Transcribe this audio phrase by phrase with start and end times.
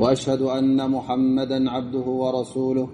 [0.00, 2.88] وأشهد أن محمدا عبده ورسوله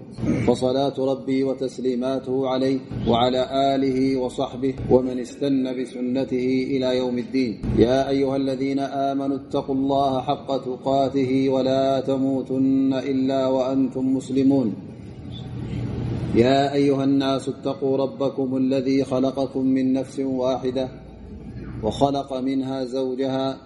[0.47, 2.79] فصلاة ربي وتسليماته عليه
[3.09, 3.43] وعلى
[3.75, 7.53] آله وصحبه ومن استن بسنته إلى يوم الدين.
[7.79, 14.75] يا أيها الذين آمنوا اتقوا الله حق تقاته ولا تموتن إلا وأنتم مسلمون.
[16.35, 20.89] يا أيها الناس اتقوا ربكم الذي خلقكم من نفس واحدة
[21.83, 23.66] وخلق منها زوجها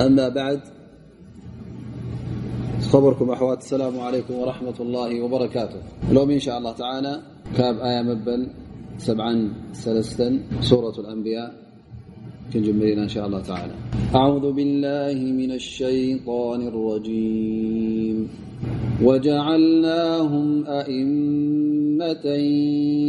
[0.00, 0.60] أما بعد
[2.90, 3.58] خبركم أحوات.
[3.58, 5.78] السلام عليكم ورحمة الله وبركاته.
[6.12, 7.20] لوم إن شاء الله تعالى
[7.56, 8.46] كاب آية مبل
[8.98, 11.54] سبعا سلستا سورة الأنبياء.
[12.54, 13.74] كنجملنا إن شاء الله تعالى.
[14.14, 18.28] أعوذ بالله من الشيطان الرجيم.
[19.02, 22.26] وجعلناهم أئمة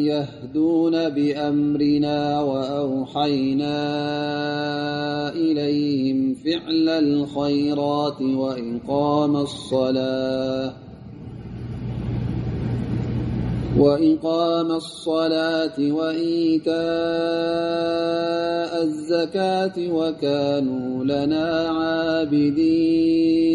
[0.06, 3.76] يهدون بأمرنا وأوحينا
[6.76, 8.22] فعل الخيرات
[13.78, 16.76] وإقام الصلاة وإيتاء
[18.84, 21.48] الزكاة وكانوا لنا
[21.80, 23.55] عابدين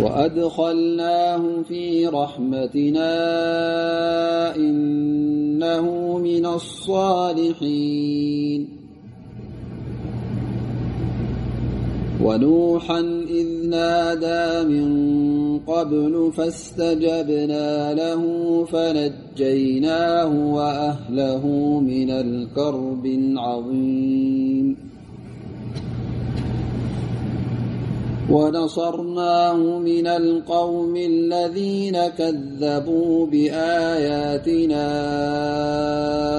[0.00, 3.16] وأدخلناه في رحمتنا
[4.56, 7.98] إنه من الصالحين
[12.22, 13.00] ونوحا
[13.30, 14.88] إذ نادى من
[15.58, 18.22] قبل فاستجبنا له
[18.64, 21.46] فنجيناه وأهله
[21.80, 24.87] من الكرب العظيم
[28.30, 34.86] ونصرناه من القوم الذين كذبوا بآياتنا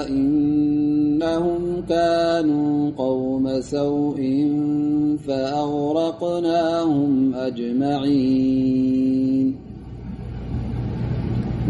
[0.07, 4.47] إنهم كانوا قوم سوء
[5.27, 8.89] فأغرقناهم أجمعين.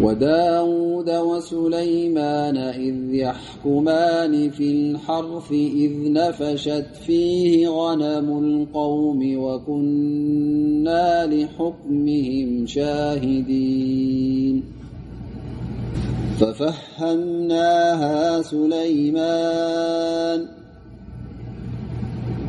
[0.01, 14.63] وداود وسليمان إذ يحكمان في الحرث إذ نفشت فيه غنم القوم وكنا لحكمهم شاهدين.
[16.39, 20.45] ففهمناها سليمان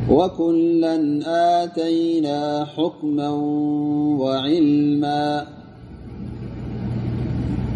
[0.09, 1.19] وكلا
[1.63, 3.29] آتينا حكما
[4.19, 5.60] وعلما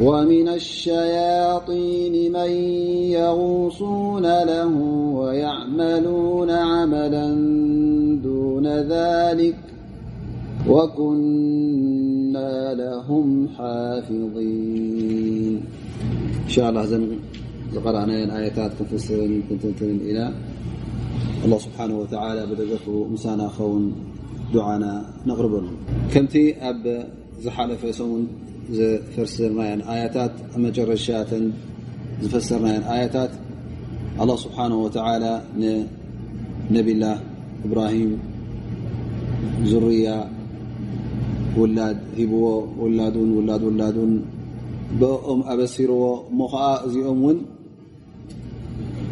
[0.00, 2.50] ومن الشياطين من
[3.16, 4.66] يغوصون له
[5.16, 7.34] ويعملون عملا
[8.22, 9.56] دون ذلك
[10.68, 15.62] وكنا لهم حافظين.
[16.44, 17.16] إن شاء الله
[17.84, 20.32] قرأنا آيتات كنفسر كنتنتن إلى
[21.44, 23.92] الله سبحانه وتعالى بدف مسانا خون
[24.54, 25.62] دعانا نغربل
[26.14, 27.06] كمت أب
[27.40, 28.26] زحلف سمن
[28.76, 31.44] ዝፈርስርናየን ኣያታት ኣብ መጨረሻተን
[32.22, 33.32] ዝፈሰርናየን ኣያታት
[34.22, 35.24] ኣላه ስብሓን ወተላ
[35.60, 37.18] ንነቢላህ
[37.66, 38.12] እብራሂም
[39.70, 40.08] ዙርያ
[41.60, 42.46] ውላድ ሂብዎ
[42.82, 44.14] ውላዱን ውላድ ውላዱን
[45.00, 47.38] ብኦም ኣበሲርዎ እሞ ከዓ እዚኦም እውን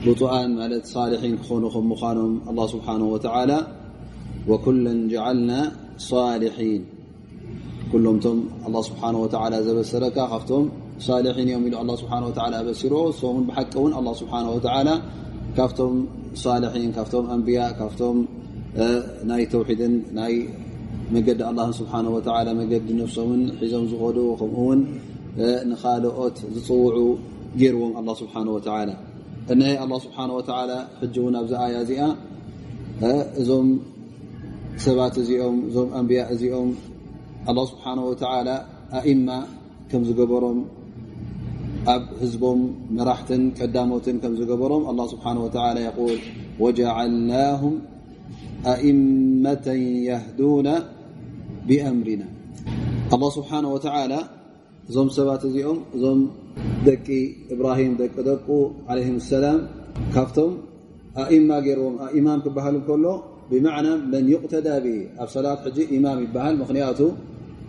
[0.05, 3.53] ብጡኣን ማለት ሳልሒን ክኾኑ ከም ምዃኖም ኣه ስብሓን ወተላ
[4.51, 5.53] ወኩላ ጀዓልና
[6.09, 6.83] ሳልሒን
[7.94, 10.66] ኩሎም ቶም ኣላ ስብሓን ወተዓላ ዘበሰረካ ካብቶም
[11.06, 14.90] ሳልሒን እዮም ኢሉ ኣ ስብሓን ወላ ኣበሲርዎ ሶምን ብሓቂ እውን ኣላ ስብሓን ወተዓላ
[15.58, 15.96] ካብቶም
[16.44, 18.18] ሳልሒን ካብቶም ኣንብያ ካብቶም
[19.30, 20.34] ናይ ተውሒድን ናይ
[21.16, 24.82] መገዲ ኣላ ስብሓን ወተዓላ መገዲ ነፍሶምን ሒዞም ዝኮዱ ከምኡውን
[25.72, 26.98] ንካልኦት ዝፅውዑ
[27.62, 28.90] ገይርዎም ኣላ ስብሓን ወተዓላ
[29.54, 32.04] እነሀ ኣላ ስብሓን ወተዓላ ሕጂ እውን ኣብዚ ኣያ እዚኣ
[33.42, 33.70] እዞም
[34.86, 36.70] ሰባት እዚኦም እዞም ኣንብያ እዚኦም
[37.49, 38.49] ኣላه ስብሓን ወተላ
[38.99, 39.29] ኣእማ
[39.91, 40.59] ከም ዝገበሮም
[41.93, 42.61] ኣብ ህዝቦም
[42.97, 46.21] መራሕትን ቀዳሞትን ከም ዝገበሮም ኣ ስብሓ ወተላ የል
[46.65, 47.75] ወጀዓልናሁም
[48.73, 49.67] ኣእመة
[50.09, 50.69] የህዱና
[51.69, 52.23] ብኣምሪና
[53.15, 54.15] ኣላه ስብሓን ወተላ
[54.89, 56.21] እዞም ሰባት እዚኦም እዞም
[56.87, 57.09] ደቂ
[57.55, 58.49] እብራሂም ደቂ ደቁ
[58.93, 59.61] ዓለይም ሰላም
[60.15, 60.53] ካብቶም
[61.23, 63.07] ኣእማ ገይርዎም ኢማም ክበሃል ከሎ
[63.51, 67.01] ብማዕና መን ይቕተዳ ብሂ ኣብ ሰላት ሕጂ ኢማም ይበሃል ምክንያቱ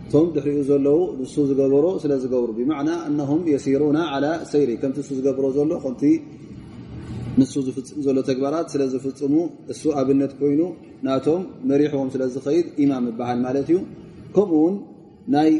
[0.06, 5.46] እቶም ድሕሪኡ ዘለው ንሱ ዝገበሮ ስለ ዝገብሩ ብማዕና እነም የሲሩና على ሰይሪ ከምቲ እሱ ዝገብሮ
[5.56, 6.02] ዘሎ ከምቲ
[7.40, 9.34] ንሱ ዝፍፅም ዘሎ ተግባራት ስለ ዝፍፅሙ
[9.72, 10.60] እሱ ኣብነት ኮይኑ
[11.06, 13.78] ናቶም መሪሕዎም ስለ ዝኸይድ ኢማም ይበሃል ማለት እዩ
[14.36, 14.76] ከምኡውን
[15.34, 15.50] ናይ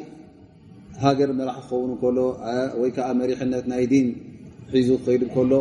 [1.04, 2.18] ሃገር መራሒ ክኸውን ከሎ
[2.82, 4.08] ወይ ከዓ መሪሕነት ናይ ዲን
[4.74, 5.52] ሒዙ ክኸይድ ከሎ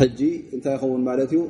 [0.00, 0.20] ሕጂ
[0.56, 1.42] እንታይ ይኸውን ማለት እዩ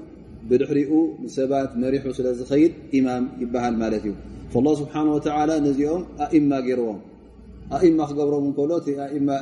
[0.50, 0.92] ብድሕሪኡ
[1.24, 4.16] ንሰባት መሪሑ ስለ ዝኸይድ ኢማም ይበሃል ማለት እዩ
[4.66, 7.00] ላ ስብሓን ወተዓላ ነዚኦም ኣኢማ ገይርዎም
[7.78, 8.72] ኣኢማ ክገብሮም ከሎ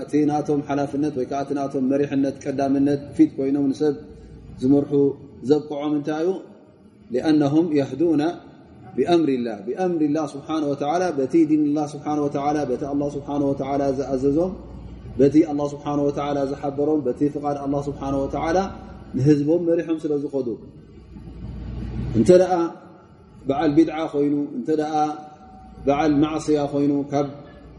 [0.03, 3.95] እቲ ናቶም ሓላፍነት ወይ ከዓ እቲ ናቶም መሪሕነት ቀዳምነት ፊት ኮይኖም ንሰብ
[4.61, 4.93] ዝመርሑ
[5.49, 6.31] ዘብቅዖም እንታይ እዩ
[7.13, 8.23] ሊአነሁም የህዱና
[8.97, 13.83] ብኣምሪ ላ ብኣምሪ ላ ስብሓን ወተዓላ በቲ ዲን ላ ስብሓን ወተዓላ በቲ ኣላ ስብሓን ወተዓላ
[13.99, 14.51] ዝኣዘዞም
[15.19, 18.57] በቲ ኣላ ስብሓን ወተዓላ ዝሓበሮም በቲ ፍቓድ ኣላ ስብሓን ወተዓላ
[19.17, 20.47] ንህዝቦም መሪሖም ስለ ዝኸዱ
[22.17, 22.53] እንተ ደኣ
[23.49, 24.95] በዓል ቢድዓ ኮይኑ እንተ ደኣ
[25.85, 27.27] በዓል ማዕስያ ኮይኑ ካብ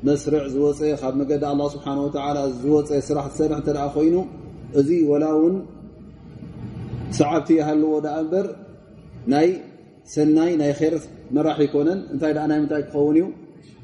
[0.06, 4.16] መስርዕ ዝወፀ ካብ መገዲ ኣላ ስብሓን ወተዓላ ዝወፀ ስራሕ ዝሰርሕ እተ ደኣ ኮይኑ
[4.81, 5.56] እዚ ወላ እውን
[7.19, 8.46] ሰዓብቲ ይሃለዎ ዳኣ እምበር
[9.32, 9.49] ናይ
[10.14, 10.94] ሰናይ ናይ ር
[11.37, 13.25] መራሒ ይኮነን እንታይ ኣ ናይ ምንታይ ክኸውን እዩ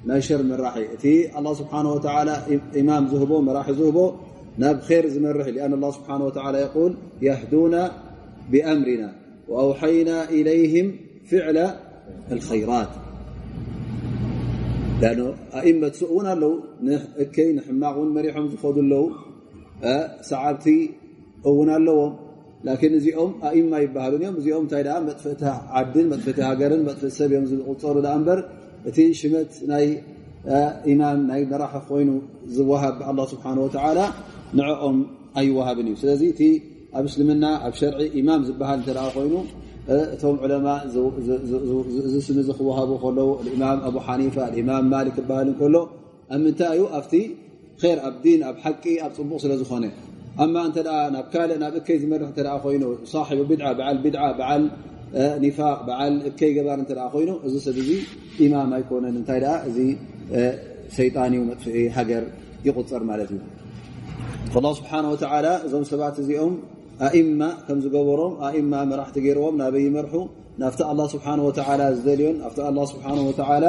[0.09, 1.05] ናይ ሸር መራሒ እቲ
[1.39, 2.31] ኣላ ስብሓን ወተዓላ
[2.81, 3.99] ኢማም ዝህቦ መራሒ ዝህቦ
[4.63, 6.93] ናብ ር ዝመርሕ አን ላ ስብሓን ወተዓላ የቁል
[7.27, 7.77] የህዱና
[8.53, 9.05] ብኣምሪና
[9.53, 10.89] ወአውሓይና ኢለይህም
[11.31, 11.59] ፍዕላ
[12.37, 12.93] ልኸይራት
[15.59, 16.53] ኣኢመት ሱእ እውን ኣለው
[16.87, 19.05] ንእከይ ንሕማቅ ውን መሪሖም ዝኸዱ ኣለው
[20.31, 20.67] ሰዓብቲ
[21.51, 22.13] እውን ኣለዎም
[22.67, 25.43] ላኪን እዚኦም ኣኢማ ይበሃሉን እዮም እዚኦም እንታይ መጥፍእቲ
[25.79, 28.39] ዓድን መጥፍእቲ ሃገርን መጥፍእቲ ሰብ እዮም ዝቁፀሩ ዳ እምበር
[28.91, 29.87] እቲ ሽመት ናይ
[30.93, 32.11] ኢማም ናይ መራሒ ኮይኑ
[32.55, 34.01] ዝወሃብ ብኣላ ስብሓን ወተዓላ
[34.59, 34.99] ንዕኦም
[35.41, 36.43] ኣይወሃብን እዩ ስለዚ እቲ
[36.99, 39.35] ኣብ እስልምና ኣብ ሸርዒ ኢማም ዝበሃል እንተ ኮይኑ
[40.15, 45.77] እቶም ዕለማ እዚ ስሚ ዚ ክወሃቡ ከለዉ ኢማም ኣብ ሓኒፋ ኢማም ማሊክ ክበሃል ከሎ
[46.35, 47.15] ኣብ ምንታይ እዩ ኣብቲ
[47.97, 49.85] ር ኣብ ዲን ኣብ ሓቂ ኣብ ፅቡቕ ስለ ዝኾነ
[50.45, 50.79] ኣማ እንተ
[51.15, 54.63] ናብ ካልእ ናብ እከይ ዝመርሕ እተ ኮይኑ ሳሒቡ ብድዓ በዓል ብድዓ በዓል
[55.45, 57.91] ኒፋቅ በዓል እከይ ገባር እተ ኮይኑ እዚ ሰብ እዚ
[58.45, 59.79] ኢማም ኣይኮነን እንታይ ኣ እዚ
[60.97, 62.25] ሸይጣን እዩ መጥፍዒ ሃገር
[62.67, 63.41] ይቁፀር ማለት እዩ
[64.65, 66.55] ላ ስብሓን ወተዓላ እዞም ሰባት እዚኦም
[67.07, 70.15] ኣኢማ ከም ዝገበሮም ኣኢማ መራሕቲ ገይርዎም ናበይ ይመርሑ
[70.63, 73.67] ናፍቲ ኣላ ስብሓን ወተዓላ ዝደልዮን ናፍቲ ኣላ ስብሓን ወተዓላ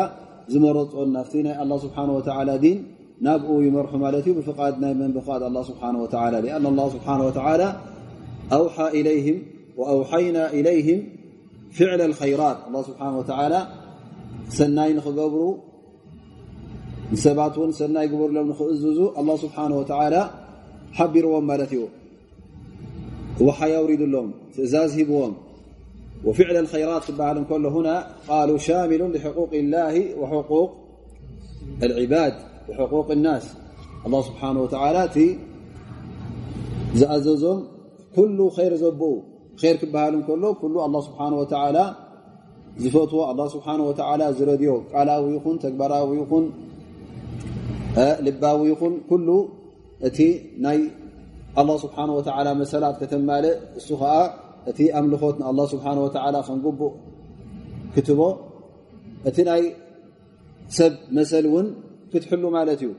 [0.54, 2.80] ዝመረፆን ናፍቲ ናይ ኣላ ስብሓን ወተዓላ ዲን
[3.26, 7.64] ናብኡ ይመርሑ ማለት እዩ ብፍቃድ ናይ መን ብፍቃድ ኣላ ስብሓን ወተዓላ ሊአን ላ ስብሓን ወተዓላ
[8.58, 9.38] ኣውሓ ኢለይህም
[9.80, 11.00] ወአውሓይና ኢለይህም
[11.78, 13.56] ፍዕለ ልኸይራት ኣላ ስብሓን ወተዓላ
[14.58, 15.44] ሰናይ ንክገብሩ
[17.14, 20.16] ንሰባት እውን ሰናይ ግበርሎም ንክእዝዙ ኣላ ስብሓን ወተዓላ
[20.98, 21.84] ሓቢርዎም ማለት እዩ
[23.41, 25.35] وحي لهم تزاز هبوهم.
[26.25, 30.71] وفعل الخيرات كبهل كل هنا قالوا شامل لحقوق الله وحقوق
[31.83, 32.35] العباد
[32.69, 33.55] وحقوق الناس.
[34.07, 35.39] الله سبحانه وتعالى تي
[36.95, 37.65] زأززهم
[38.17, 39.23] كل خير زبو.
[39.57, 41.85] خير كبهل كل كل الله سبحانه وتعالى
[42.79, 46.45] ዝፈትዎ الله سبحانه وتعالى زرديو قالا ويخون تكبرا ويخون
[47.99, 49.29] أه، لبا ويخون كل
[50.17, 50.91] تي ناي
[51.60, 54.14] ኣላ ስብሓን ወላ መሰላት ከተማልእ እሱ ከዓ
[54.70, 56.94] እቲ ኣምልኾት ንኣላ ስብሓ ወላ ከምግቡእ
[57.96, 58.22] ክትቦ
[59.30, 59.64] እቲ ናይ
[60.78, 61.68] ሰብ መሰል እውን
[62.12, 62.92] ክትሕሉ ማለት እዩ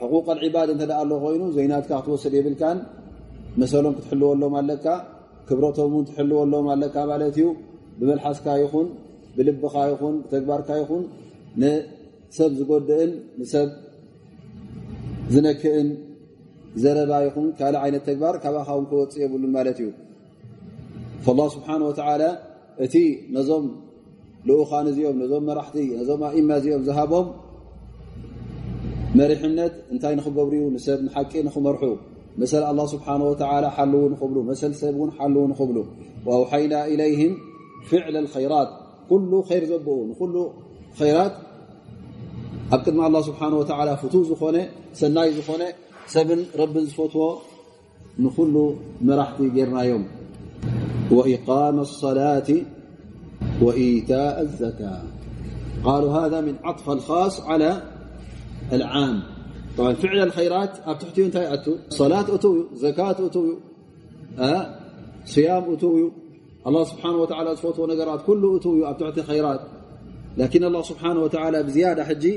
[0.00, 2.78] ሕቁቅ ልዕባድ እንተ ኣሎ ኮይኑ ዘይናትካ ክትወሰድ የብልካን
[3.60, 4.86] መሰሎም ክትሕልወሎም ኣለካ
[5.48, 7.46] ክብረቶም ውን ትሕልወሎም ኣለካ ማለት እዩ
[7.98, 8.86] ብመልሓስካ ይኹን
[9.36, 11.02] ብልብኻ ይኹን ብተግባርካ ይኹን
[11.62, 13.68] ንሰብ ዝጎድእን ንሰብ
[15.32, 15.88] ዝነክእን
[16.82, 19.88] ዘረባ ይኹን ካልእ ዓይነት ተግባር ካባኻ ውን ክወፅእ የብሉን ማለት እዩ
[21.38, 22.22] ላ ስብሓን ወተዓላ
[22.84, 22.96] እቲ
[23.36, 23.64] ነዞም
[24.48, 27.26] ልኡኻን እዚኦም ነዞም መራሕቲ ነዞም ኣኢማ እዚኦም ዝሃቦም
[29.18, 31.84] መሪሕነት እንታይ ንክገብሩ እዩ ንሰብ ንሓቂ ንክመርሑ
[32.40, 35.78] መሰል ኣላ ስብሓን ወተዓላ ሓልው ንኽብሉ መሰል ሰብ ውን ሓልው ንኽብሉ
[36.26, 37.32] ወኣውሓይና ኢለይህም
[37.88, 38.70] ፍዕል ልኸይራት
[39.08, 40.34] ኩሉ ይር ዘብኡ ንኩሉ
[41.00, 41.34] ኸይራት
[42.74, 44.56] ኣብ ቅድሚ ኣላ ስብሓን ወተዓላ ፍቱው ዝኾነ
[45.00, 45.62] ሰናይ ዝኾነ
[46.13, 47.27] ሰብን ረቢ ዝፈትዎ
[48.25, 48.55] ንኩሉ
[49.07, 50.05] መራሕቲ ጌርናዮም
[51.15, 52.49] وإقام الصلاة
[53.61, 55.03] وإيتاء الزكاة.
[55.83, 57.71] قالوا هذا من عطف الخاص على
[58.73, 59.17] العام.
[59.77, 63.53] طبعا فعل الخيرات أب تحتي أت صلاة أتوي زكاة أتوي
[64.39, 64.61] أه؟
[65.25, 66.11] صيام أتوي
[66.67, 69.61] الله سبحانه وتعالى فت نقرات كل أتوي أب خيرات.
[70.37, 72.33] لكن الله سبحانه وتعالى بزيادة حجي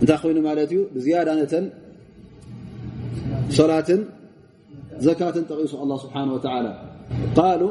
[0.00, 1.66] እንታይ ኮይኑ ማለት እዩ ብዝያዳ ነተን
[3.58, 4.00] ሰላትን
[5.06, 6.66] ዘካትን ጠቂሱ ኣه ስብሓه ወላ
[7.38, 7.62] ቃሉ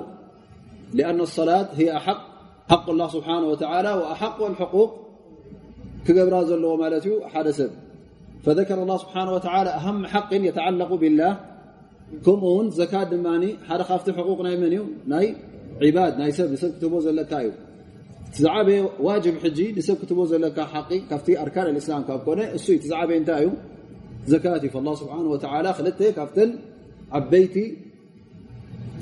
[0.97, 2.19] لأن الصላة هي ኣحق
[2.71, 4.89] ሓق الله ስብሓه وተላ وኣحق الحقوق
[6.05, 7.71] ክገብራ ዘለዎ ማለት እዩ ሓደ ሰብ
[8.45, 11.33] فذكر الله ስብሓه وتعلى أهم حق يتعلق بالله
[12.25, 13.27] ከምኡ ውን ዘካት ድማ
[13.69, 14.81] ሓደ ካብቲ حقوق ናይ መን እዩ
[15.11, 15.25] ናይ
[15.83, 17.49] عባድ ናይ ሰብ ሰብ ክትቦ ዘለካ እዩ
[18.37, 22.43] تزعابه واجب حجي نسب كتبه لك حقي كفتي أركان الإسلام كابكونة.
[22.43, 23.51] السوي تزعابه انتايو
[24.27, 26.49] زكاتي فالله سبحانه وتعالى خلته كافتن
[27.11, 27.77] عبيتي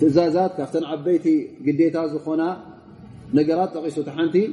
[0.02, 2.50] تزازات كافتن عبيتي قديتها زخونا
[3.34, 4.44] نقرات تقيسو وتحنتي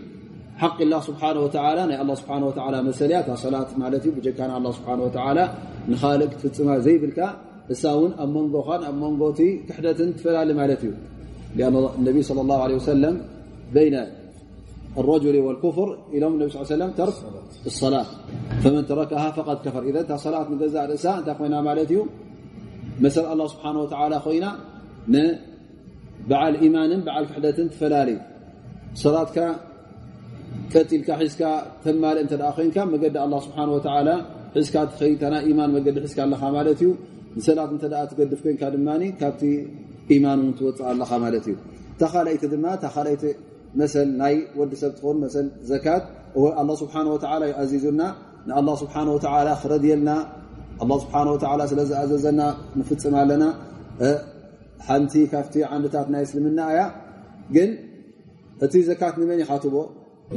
[0.57, 5.03] حق الله سبحانه وتعالى نا الله سبحانه وتعالى مسليات صلاة مالتي بجي كان الله سبحانه
[5.03, 5.45] وتعالى
[5.89, 7.37] نخالق تتسمع زي بالكا
[7.71, 10.91] الساون أمون غوخان أمون غوتي تحدث تفلالي مالتي.
[11.57, 13.15] لأن النبي صلى الله عليه وسلم
[13.75, 13.95] بين
[14.99, 17.15] الرجل والكفر إلى النبي صلى الله عليه وسلم ترك
[17.67, 18.07] الصلاة.
[18.63, 19.83] فمن تركها فقد كفر.
[19.83, 21.93] اذا ه صلاة من جزاء رأساء أنت خينا مالت
[23.01, 24.51] مثل الله سبحانه وتعالى خوينا
[26.29, 28.17] بعل إيمان بعل فحدة تفلالي.
[28.95, 29.37] صلاتك
[30.73, 31.41] كتلك حزك
[31.85, 34.15] تمال أنت الاخرين خينك مقد الله سبحانه وتعالى
[34.55, 35.69] حزك تخيتنا إيمان.
[35.75, 36.95] مقد حزك الله مالت ي
[37.37, 39.09] نسلة أنت تقدف كينك دماني.
[39.21, 39.43] كبت
[40.11, 41.47] إيمان ونتوطأ الله مالت
[41.99, 43.23] تخاليت تخليت دما تخليت
[43.80, 46.04] መሰል ናይ ወዲ ሰብ ትኾን መሰል ዘካት
[46.60, 48.02] ኣ ስብሓ ወላ ዩኣዚዙና
[48.50, 50.10] ንኣላ ስብሓ ወላ ክረድየልና
[51.04, 51.14] ስብሓ
[51.54, 52.42] ወላ ስለዝኣዘዘና
[52.80, 53.46] ንፍፅም ኣለና
[54.88, 56.82] ሓንቲ ካብቲ ዓንታት ናይ እስልምና እያ
[57.56, 57.70] ግን
[58.66, 59.76] እቲ ዘካት ንመን ይካትቦ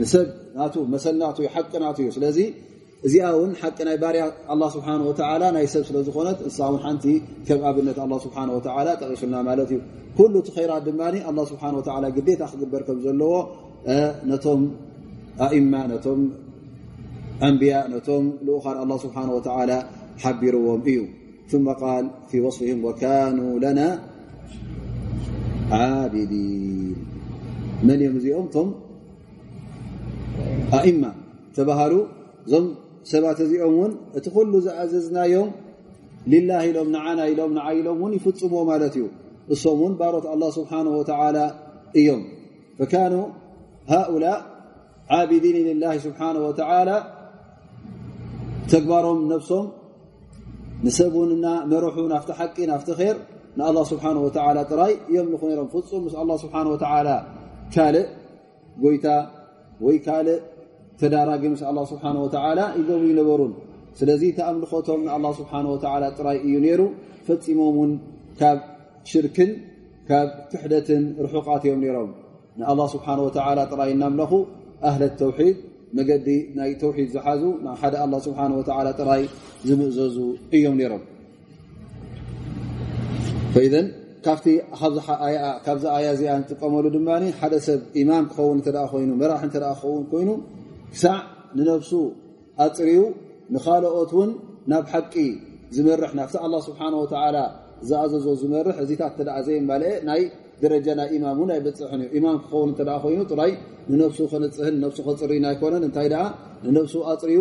[0.00, 2.38] ንሰብ ና መሰልናቱ ሓቂ ናት እዩ ስለዚ
[3.07, 4.87] እዚኣ እውን ሓቂ ናይ ባርያ ኣ ስብሓ
[5.55, 7.05] ናይ ሰብ ስለ ዝኾነት እሳ ውን ሓንቲ
[7.47, 8.37] ከም ኣብነት ኣ ስብሓ
[9.01, 9.79] ጠቂሱልና ማለት እዩ
[10.17, 11.63] ኩሉ እቲ ኸይራት ድማ ኣ ስብሓ
[12.17, 13.33] ግዴታ ክግበር ከም ዘለዎ
[14.31, 14.61] ነቶም
[15.45, 16.21] ኣእማ ነቶም
[17.47, 19.71] ኣንብያ ነቶም ልኡኻን ኣ ስብሓ ወላ
[20.23, 20.99] ሓቢርዎም እዩ
[21.51, 23.81] ثመ ቃል ፊ ወصፍهም ወካኑ ለና
[25.79, 26.97] ዓቢዲን
[27.87, 28.69] መን እዮም እዚኦም ቶም
[30.77, 31.03] ኣእማ
[31.57, 31.93] ተባሃሉ
[32.45, 32.65] እዞም
[33.11, 35.49] ሰባት እዚኦም ውን እቲ ኩሉ ዝኣዘዝናዮም
[36.31, 39.05] ልላ ኢሎም ንዓና ኢሎም ንዓ ኢሎም እውን ይፍፅምዎ ማለት እዩ
[39.53, 41.37] እሶም ውን ባሮት ኣላ ስብሓን ወተላ
[41.99, 42.21] እዮም
[42.79, 43.15] ፈካኑ
[43.91, 44.25] ሃኡላ
[45.17, 46.91] ዓቢዲን ልላ ስብሓን ወተላ
[48.71, 49.65] ተግባሮም ነብሶም
[50.85, 53.17] ንሰብውንና መርሑ ናፍቲ ሓቂ ናፍቲ ር
[53.59, 57.09] ንኣላ ስብሓን ወተላ ጥራይ እዮም ንኹ ነሮም ፍፁም ምስ ኣላ ስብሓን ወተላ
[57.73, 58.07] ካልእ
[58.83, 59.07] ጎይታ
[59.85, 60.39] ወይ ካልእ
[61.00, 63.52] ተዳራጊ ምስ ኣላ ስብሓን ወተዓላ ይገቡ ይነበሩን
[63.98, 66.80] ስለዚ ተኣምልኾቶም ንኣላ ስብሓን ወተዓላ ጥራይ እዩ ነይሩ
[67.26, 67.92] ፈፂሞም ውን
[68.40, 68.58] ካብ
[69.10, 69.50] ሽርክን
[70.08, 72.10] ካብ ክሕደትን ርሑቃት እዮም ነይሮም
[72.60, 74.32] ንኣላ ስብሓን ወተዓላ ጥራይ እናምለኹ
[74.88, 75.56] ኣህለ ተውሒድ
[75.98, 77.42] መገዲ ናይ ተውሒድ ዝሓዙ
[77.80, 79.22] ሓደ ኣላ ስብሓን ወተዓላ ጥራይ
[79.68, 80.18] ዝምእዘዙ
[80.56, 81.02] እዮም ነይሮም
[83.54, 83.86] ፈኢዘን
[84.24, 84.46] ካብቲ
[85.66, 87.08] ካብዚ ኣያ እዚኣ ንጥቀመሉ ድማ
[87.40, 90.30] ሓደ ሰብ ኢማም ክኸውን እተ ኮይኑ መራሕ እተ ክኸውን ኮይኑ
[90.94, 91.18] ክሳዕ
[91.58, 91.92] ንነብሱ
[92.64, 93.00] ኣፅርዩ
[93.54, 94.30] ንካልኦት ውን
[94.70, 95.14] ናብ ሓቂ
[95.76, 97.38] ዝመርሕ ናብቲ ኣላ ስብሓን ወተዓላ
[97.88, 100.22] ዝኣዘዞ ዝመርሕ እዚታት ተ ዘየማልአ ናይ
[100.62, 103.52] ደረጃ ናይ ኢማም ውን ኣይበፅሕን እዩ ኢማም ክኸውን እተ ኮይኑ ጥራይ
[103.90, 106.24] ንነብሱ ክንፅህን ነብሱ ክፅሪና ኣይኮነን እንታይ ደኣ
[106.64, 107.40] ንነብሱ ኣፅርዩ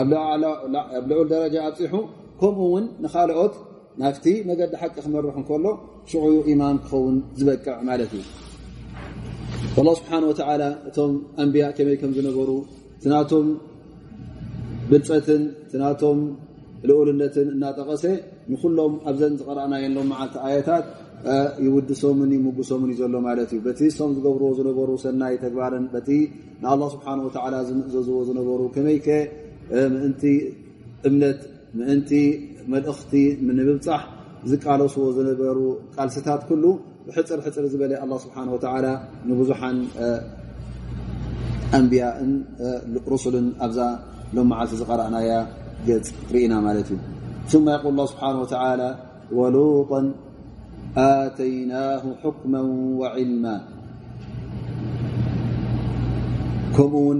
[0.00, 0.10] ኣብ
[1.10, 1.94] ልዑል ደረጃ ኣብፂሑ
[2.40, 3.54] ከምኡ ውን ንካልኦት
[4.02, 5.66] ናፍቲ መገዲ ሓቂ ክመርሕ ከሎ
[6.10, 8.22] ሽዑዩ ኢማም ክኸውን ዝበቅዕ ማለት እዩ
[9.86, 11.12] ላ ስብሓን ወተላ እቶም
[11.42, 12.50] ኣንብያ ከመይ ከም ዝነበሩ
[13.02, 13.46] ትናቶም
[14.90, 16.18] ብልፀትን ትናቶም
[16.88, 18.04] ልኡልነትን እናጠቐሰ
[18.52, 20.86] ንኩሎም ኣብዘን ዝቀረእናየሎም መዓልቲ ኣየታት
[21.64, 26.10] ይውድሶምን ይምጉሶምን እዩ ዘሎ ማለት እዩ በቲ ሶም ዝገብርዎ ዝነበሩ ሰናይ ተግባርን በቲ
[26.62, 29.08] ንኣላ ስብሓን ወተላ ዝምእዘዝዎ ዝነበሩ ከመይከ
[29.94, 30.22] ምእንቲ
[31.08, 31.40] እምነት
[31.78, 32.12] ምእንቲ
[32.74, 33.12] መልእኽቲ
[33.48, 34.04] ንምብፃሕ
[34.50, 35.58] ዝቃለስዎ ዝነበሩ
[35.96, 36.64] ቃልስታት ኩሉ
[37.15, 38.85] ሕፅር ሕፅር ዝበለ ኣ ስብሓን ወተላ
[39.29, 39.77] ንብዙሓን
[41.77, 42.33] ኣንብያእን
[43.13, 43.79] ሩስልን ኣብዛ
[44.35, 45.31] ሎም መዓልቲ ዝቀረእናያ
[45.87, 46.99] ገፅ ርኢና ማለት እዩ
[47.51, 48.89] ثم يقول الله سبحانه وتعالى
[49.37, 50.01] ولوطا
[50.97, 52.61] آتيناه حكما
[52.99, 53.55] وعلما
[56.75, 57.19] ከምኡ ውን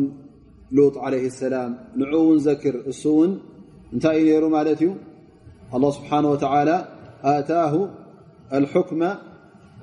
[0.77, 3.31] ሉጥ عለه السላም ንዑ ውን ዘክር እሱ ውን
[3.93, 4.89] እንታይ እዩ ነይሩ ማለት እዩ
[5.75, 6.77] الله ስብሓنه وتعلى
[7.35, 7.73] آታه
[8.59, 9.01] الحكመ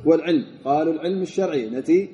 [0.04, 2.08] والعلم قالوا العلم الشرعي نتي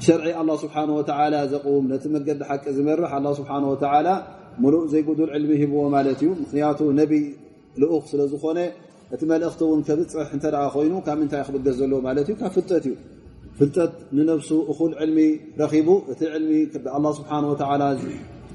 [0.00, 4.14] شرعي الله سبحانه وتعالى زقوم نتي مقد حق زمرح الله سبحانه وتعالى
[4.58, 7.22] ملوء زي قدو العلم هو مالتي مخنياته نبي
[7.76, 8.72] لأخ سلزخونة
[9.12, 12.94] أتي مالأخ تقول كبت رح انترع أخوينه كام انت يخبر قزلو مالتي كان فلتاتيو
[13.58, 17.98] فلتات لنفسه أخو العلم رخيبو أتي علمي الله سبحانه وتعالى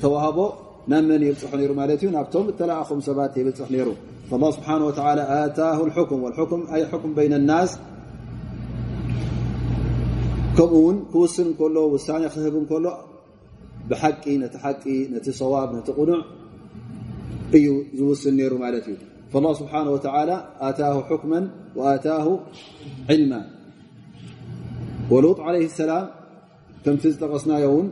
[0.01, 0.51] توهبو
[0.88, 3.94] نمن يبصح نيرو مالتي نابتهم التلاعخم سبات يبصح نيرو
[4.31, 7.79] فالله سبحانه وتعالى آتاه الحكم والحكم أي حكم بين الناس؟
[10.57, 12.98] كمون كوسن كله وسان يخهب كله
[13.89, 16.25] بحقي نتحقي نتي صواب نتي قنع
[17.53, 18.96] أي زوسن نير مالتي
[19.34, 22.39] فالله سبحانه وتعالى آتاه حكما وآتاه
[23.10, 23.41] علما.
[25.12, 26.10] ولوط عليه السلام
[26.86, 27.91] كم تزدقصنا يوم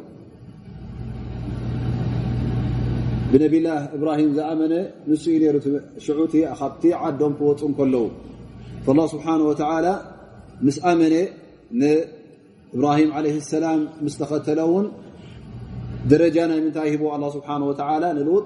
[3.35, 4.73] ብነቢላህ እብራሂም ዝኣመነ
[5.11, 5.55] ንሱ ዩ ነሩ
[6.05, 8.05] ሽዑቲ ካብቲ ዓዶም ክወፁ ከለዉ
[8.97, 9.87] ላ ስብሓን ወተላ
[10.65, 11.15] ምስ ኣመነ
[11.81, 14.85] ንእብራሂም ዓለ ሰላም ምስ ተኸተለ እውን
[16.11, 18.45] ደረጃ ናይ ምንታይ ሂቦ ኣላ ስብሓን ወላ ንልውጥ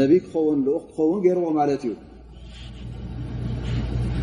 [0.00, 1.94] ነቢ ክኸውን ልኡክ ክኸውን ገይርዎ ማለት እዩ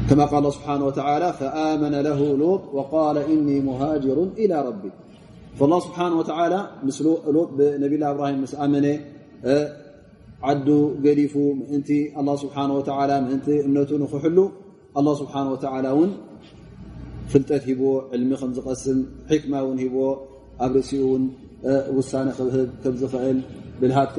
[0.09, 4.91] كما قال الله سبحانه وتعالى فآمن له لوط وقال إني مهاجر إلى ربي
[5.57, 6.97] فالله سبحانه وتعالى مس
[7.35, 8.85] لوط بنبي الله إبراهيم مس آمن
[10.49, 10.67] ዓዱ
[11.05, 14.39] ገሊፉ ምእንቲ ኣላ ስብሓን ወተላ ምእንቲ እምነቱ ንክሕሉ
[14.99, 16.11] ኣላ ስብሓን ወተዓላ እውን
[17.31, 18.99] ፍልጠት ሂብዎ ዕልሚ ከም ዝቐስም
[19.31, 20.05] ሕክማ እውን ሂብዎ
[20.65, 21.23] ኣብ ርእሲኡ እውን
[21.97, 23.39] ውሳነ ክብህብ ከም ዝኽእል
[23.79, 24.09] ብልሃት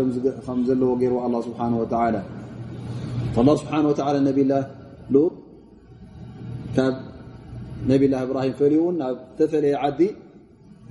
[0.47, 2.17] ከም ዘለዎ ገይርዎ ኣላ ስብሓን ወተላ
[3.41, 4.53] ኣላ ስብሓን ወተላ ነቢላ
[5.15, 5.35] ሉጥ
[6.77, 6.95] ካብ
[7.91, 10.01] ነቢላ እብራሂም ፈልዩውን ናብ ተፈለየ ዓዲ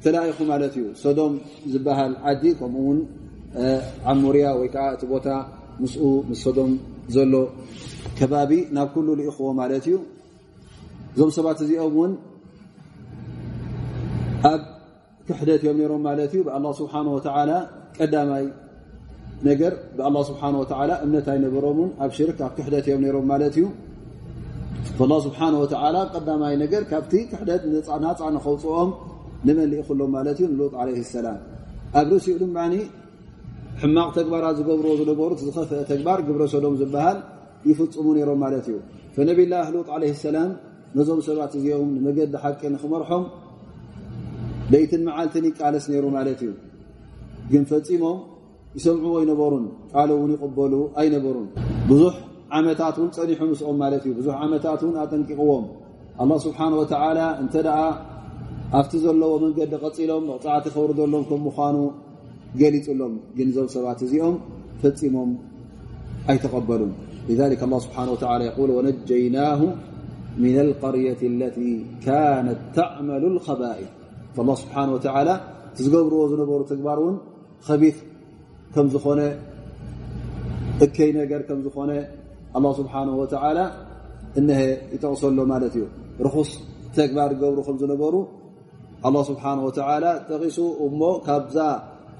[0.04, 1.34] ተለኢኹ ማለት እዩ ሶዶም
[1.72, 3.00] ዝበሃል ዓዲ ከምኡውን
[4.13, 5.29] ዓሙርያ ወይ ከዓ እቲ ቦታ
[5.83, 6.73] ምስኡ ምስ ሶዶም
[7.15, 7.35] ዘሎ
[8.19, 9.97] ከባቢ ናብ ኩሉ ልኢኽዎ ማለት እዩ
[11.15, 12.13] እዞም ሰባት እዚኦም ውን
[15.29, 17.51] ክሕደት እዮም ነሮም ማለት እዩ ብኣላ ስብሓን ወተላ
[17.97, 18.45] ቀዳማይ
[19.49, 23.67] ነገር ብኣላ ስብሓን ወተላ እምነት ኣይነበሮምን ኣብ ሽርክ ኣብ ክሕደት እዮም ነሮም ማለት እዩ
[25.11, 27.63] ላ ስብሓን ወተላ ቀዳማይ ነገር ካብቲ ክሕደት
[28.05, 28.91] ናፃ ንኸውፅኦም
[29.47, 31.39] ንመሊኢክሎም ማለት እዩ ንሉጥ ዓለ ሰላም
[31.99, 32.59] ኣብ ርእሲኡ ድማ
[33.83, 37.19] ሕማቕ ተግባራት ዝገብርዎ ዝነበሩ ዝኸፍአ ተግባር ግብረ ሰዶም ዝበሃል
[37.69, 38.77] ይፍፅሙ ነይሮም ማለት እዩ
[39.17, 40.51] ፈነብላ ሉጥ ዓለ ሰላም
[40.99, 43.25] ነዞም ሰባት እዚኦም ንመገዲ ሓቂ ንክመርሖም
[44.73, 46.53] ለይትን መዓልትን ይቃለስ ነይሩ ማለት እዩ
[47.51, 48.19] ግን ፈፂሞም
[48.77, 51.49] ይሰምዑዎ ኣይነበሩን ቃል እውን ይቕበሉ ኣይነበሩን
[51.91, 52.15] ብዙሕ
[52.59, 55.65] ዓመታት ውን ፀኒሑ ምስኦም ማለት እዩ ብዙሕ ዓመታት ውን ኣጠንቂቕዎም
[56.23, 57.79] ኣላ ስብሓን ወተዓላ እንተ ደኣ
[58.79, 61.77] ኣብቲ ዘለዎ መንገዲ ቀፂሎም መቕፃዕቲ ከውርደሎም ከም ምኳኑ
[62.61, 64.37] ገሊፁሎም ግን እዞም ሰባት እዚኦም
[64.83, 65.33] ፈፂሞም
[66.33, 66.95] ኣይተቐበሉን
[67.31, 69.61] لذلك الله سبحانه وتعالى يقول ونجيناه
[70.45, 71.73] من القرية التي
[72.07, 73.91] كانت تعمل الخبائث
[74.49, 75.31] ላ ስብሓን ወተዓላ
[75.71, 77.17] እቲ ዝገብርዎ ዝነበሩ ተግባር እውን
[77.67, 77.99] ከቢት
[78.75, 79.21] ከም ዝኾነ
[80.85, 81.91] እከይ ነገር ከም ዝኾነ
[82.59, 83.59] ኣላ ስብሓን ወተዓላ
[84.41, 84.61] እነሀ
[84.95, 85.85] ይጠቕሰሎ ማለት እዩ
[86.27, 86.51] ርኹስ
[86.97, 88.15] ተግባር ገብሩ ከም ዝነበሩ
[89.09, 91.59] ኣላ ስብሓን ወተዓላ ጠቂሱ እሞ ካብዛ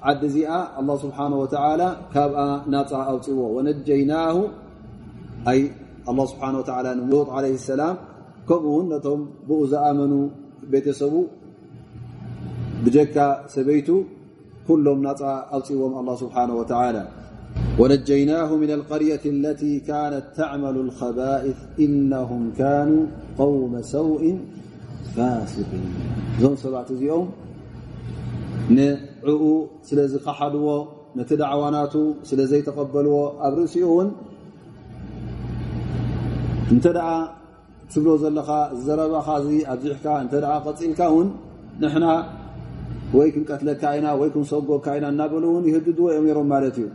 [0.08, 1.82] ዓዲ እዚኣ ኣه ስብሓه ወላ
[2.12, 2.38] ካብኣ
[2.72, 4.36] ናፃ ኣውፅዎ ወነጀይናሁ
[5.50, 5.60] ኣይ
[6.32, 6.42] ስብሓ
[6.98, 7.96] ንሎጥ ለ ሰላም
[8.48, 10.12] ከምኡ ውን ነቶም ብኡ ዝኣመኑ
[10.72, 11.14] ቤተሰቡ
[12.84, 13.16] ብጀካ
[13.54, 13.88] ሰበይቱ
[14.66, 15.22] ኩሎም ናፃ
[15.56, 16.98] ኣውፅዎም ኣه ስብሓه ወላ
[17.80, 22.90] ወነጀይናه ምن القርية اለቲ ካነት ተዕመሉ الخባئث إነهም ካኑ
[23.38, 24.22] قውመ ሰውء
[25.14, 25.84] ፋስقን
[26.36, 27.28] እዞም ሰባት እዚኦም
[29.28, 29.44] ዕኡ
[29.88, 30.66] ስለ ዝኸሓድዎ
[31.18, 31.94] ነቲ ዳዕዋናቱ
[32.28, 34.08] ስለ ዘይተቐበልዎ ኣብ ርእሲኡ እውን
[36.72, 37.10] እንተ ደኣ
[37.92, 41.28] ትብሎ ዘለኻ ዝዘረባኻ እዚ ኣብዚሕካ እንተ ቀፂልካ እውን
[41.82, 42.06] ንሕና
[43.18, 46.88] ወይ ክንቀትለካ ኢና ወይ ክንሰጎካ ኢና እናበሉ እውን ይህድድዎ እዮም ነሮም ማለት እዩ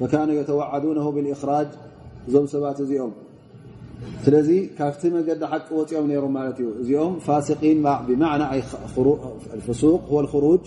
[0.00, 1.70] ፈካኑ የተዋዓዱነሁ ብልእኽራጅ
[2.28, 3.12] እዞም ሰባት እዚኦም
[4.24, 8.44] ስለዚ ካብቲ መገዲ ሓቂ ወፂኦም ነይሮም ማለት እዩ እዚኦም ፋሲቂን ብማዕና
[9.66, 10.64] ፍሱቅ ወልክሩጅ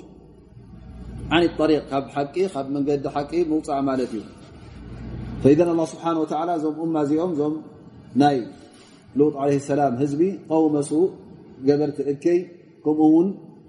[1.32, 4.22] عن الطريق خب حقي خب من قد حقي موصع مالتي.
[5.44, 7.54] فإذا الله سبحانه وتعالى زم أم زي أم زم
[8.16, 8.48] ناي.
[9.16, 11.10] لوط عليه السلام هزبي قوم سوء
[11.68, 12.48] قبرت إكي
[12.86, 13.28] كم أون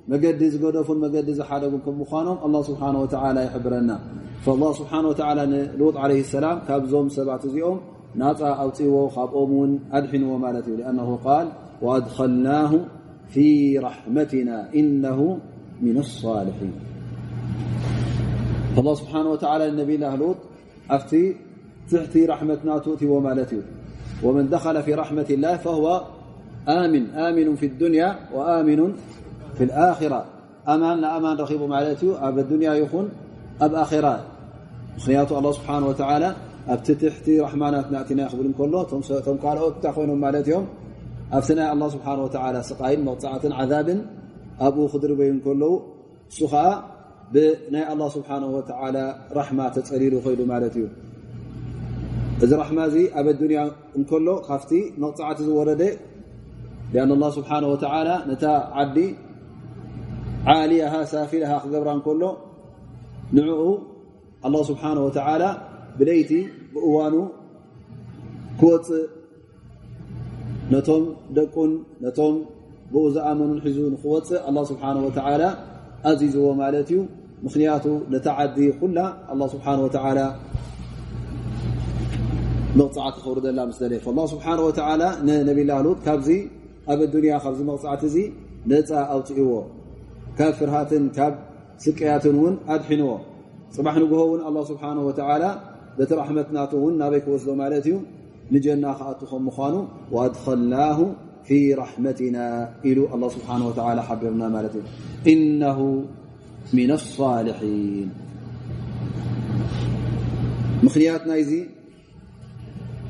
[0.08, 2.04] مقد زقدف مقد زحادق كم
[2.44, 4.00] الله سبحانه وتعالى يحبرنا.
[4.44, 5.42] فالله سبحانه وتعالى
[5.78, 7.80] لوط عليه السلام خب زم سبعة زي أم
[8.14, 9.80] ناطع أو تيو خب أم
[10.22, 11.46] ومالتي لأنه قال
[11.82, 12.72] وأدخلناه
[13.28, 15.38] في رحمتنا إنه
[15.82, 16.89] من الصالحين.
[18.78, 20.36] الله سبحانه وتعالى النبي لهلوط
[20.90, 21.36] أفتي
[21.90, 23.62] تحتي رحمتنا توتي ومالتي
[24.22, 26.04] ومن دخل في رحمة الله فهو
[26.68, 28.92] آمن آمن في الدنيا وآمن
[29.54, 30.24] في الآخرة.
[30.68, 33.08] أمان أمان رخيب مالتي أب الدنيا يخن
[33.60, 34.24] أب آخرة.
[34.96, 36.36] مخنيات الله سبحانه وتعالى
[36.68, 38.84] أبتتحتي رحمناتنا أتنا يخبر كله.
[38.84, 40.66] ثم قالوا تخوينهم مالتهم
[41.32, 44.04] أفتنا الله سبحانه وتعالى سقائل موطعة عذاب
[44.60, 45.82] أبو خدر بهم كله
[46.28, 46.99] سخاء.
[47.34, 48.98] ብናይ ኣላ ስብሓን ወተዓላ
[49.38, 50.86] ራሕማ ተፀሊሉ ኮይሉ ማለት እዩ
[52.44, 53.60] እዚ ራሕማ እዚ ኣብ ኣዱንያ
[53.98, 54.70] እንከሎ ካብቲ
[55.02, 55.82] መቕፅዕቲ ዝወረደ
[57.02, 58.44] ኣን ላ ስብሓን ወተዓላ ነታ
[58.82, 58.96] ዓዲ
[60.54, 62.22] ዓልያሃ ሳፊልሃ ክገብራ እንከሎ
[63.36, 63.62] ንዕኡ
[64.46, 65.44] ኣላ ስብሓን ወተዓላ
[65.98, 66.32] ብለይቲ
[66.74, 67.14] ብእዋኑ
[68.60, 69.06] ክወፅእ
[70.72, 71.04] ነቶም
[71.36, 71.70] ደቁን
[72.04, 72.34] ነቶም
[72.92, 75.42] ብኡ ዝኣመኑን ሒዙ ንክወፅእ ኣላ ስብሓን ወተዓላ
[76.10, 77.00] ኣዚዝዎ ማለት እዩ
[77.45, 78.99] ምክንያቱ ነታ ዓዲ ኩላ
[79.31, 80.19] ኣላ ስብሓን ወተዓላ
[82.79, 86.29] መቕፅዓቲ ክብሩ ዘላ ምስ ደለ ላ ስብሓን ወተዓላ ንነብላ ሉጥ ካብዚ
[86.93, 88.17] ኣብ ኣዱንያ ካብዚ መቕፅዕቲ እዚ
[88.71, 89.51] ነፃ ኣውፅእዎ
[90.37, 91.33] ካብ ፍርሃትን ካብ
[91.83, 93.11] ስቀያትን እውን ኣድሒንዎ
[93.75, 95.45] ፅባሕ ንግሆ እውን ኣላ ስብሓን ወተዓላ
[95.97, 97.95] በቲ ራሕመትናቱ እውን ናበይ ክወስዶ ማለት እዩ
[98.53, 99.75] ንጀና ክኣቱ ከም ምኳኑ
[100.15, 100.99] ወኣድኸልናሁ
[101.47, 102.37] ፊ ራሕመትና
[102.89, 104.83] ኢሉ ኣላ ስብሓን ወተዓላ ሓቢርና ማለት እዩ
[105.33, 105.79] ኢነሁ
[106.72, 108.08] من الصالحين.
[110.82, 111.66] مخليات نايزي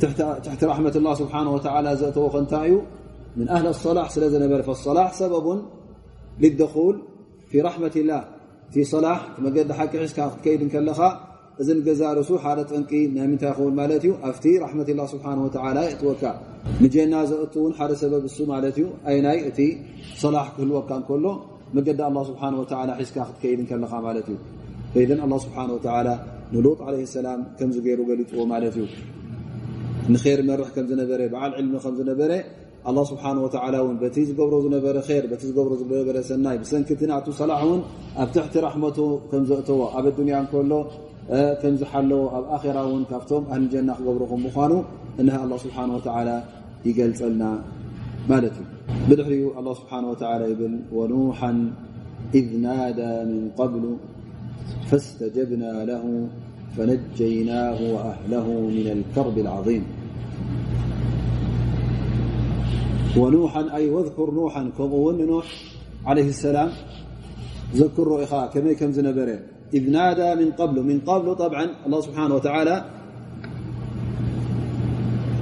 [0.01, 2.73] تحت, رحمة الله سبحانه وتعالى زتوخنتي
[3.37, 5.63] من أهل الصلاح سلزنبر فالصلاح سبب
[6.41, 7.03] للدخول
[7.51, 8.25] في رحمة الله.
[8.73, 10.07] في صلاح مجد قد حكي
[10.45, 11.31] كيد كل كيد
[11.79, 16.23] ንገዛ ርእሱ ሓደ ጠንቂ ናይ ምንታይ ይኸውን ማለት እዩ ኣብቲ ራሕመት ላ ስብሓን ወተዓላ የእትወካ
[16.83, 19.59] ንጀና ዘእቱ እውን ሓደ ሰበብ እሱ ማለት እዩ ኣይናይ እቲ
[20.23, 21.27] ሰላሕ ክህልወካ እንከሎ
[21.77, 22.49] መገዲ ኣه ስብሓه
[23.01, 24.39] ሒዝካ ክትከይድ ከለኻ ማለት እዩ
[24.95, 25.65] ፈይዘን ኣه ስብሓه
[26.55, 28.87] ንሎጥ ዓለ ሰላም ከምዚ ገይሩ ገሊጥዎ ማለት እዩ
[30.13, 32.33] ንር መርሕ ከም ዝነበረ በዓል ዕልሚ ከም ዝነበረ
[32.89, 37.61] ኣላ ስብሓን ስብሓه እውን በቲ ዝገብሮ ዝነበረ ር በቲ ዝገብሮ ዝነበረ ሰናይ ብሰንኪቲ ናቱ ሰላሕ
[37.67, 37.81] እውን
[38.23, 38.99] ኣብ ትሕቲ ራሕመቱ
[39.31, 40.73] ከም ዘእተዎ ኣብ ኣዱንያ እንከሎ
[41.63, 44.73] ከምዝሓለዎ ኣብ ኣራ እውን ካብቶም ኣንጀና ክገብሮኹም ምኳኑ
[45.21, 46.39] ምኳኑ ኣላ ስብሓን ስብሓه
[46.89, 47.45] ይገልፀልና
[48.29, 48.67] ማለት እዩ
[49.09, 51.41] ብድሕሪኡ ኣه ስብሓን ወላ ይብል ወኑሓ
[52.39, 53.85] إذ ናዳ ምን قብሉ
[54.89, 56.05] ፈاስተጀብና ለሁ
[56.75, 59.85] فነጀይናه وኣህለሁ ምن الከርብ العظም
[63.21, 65.49] وኑሓ ኣይ ወذኩር ኑሓ ከምኡ እውን ኖሕ
[66.09, 66.71] عለه ሰላም
[67.79, 69.29] ዘክሮ ኢኻ ከመይ ከም ዝነበረ
[69.77, 72.71] إذ ናዳ ምን قብሉ ምን قብሉ طብዓ لله ስብሓን ወተላ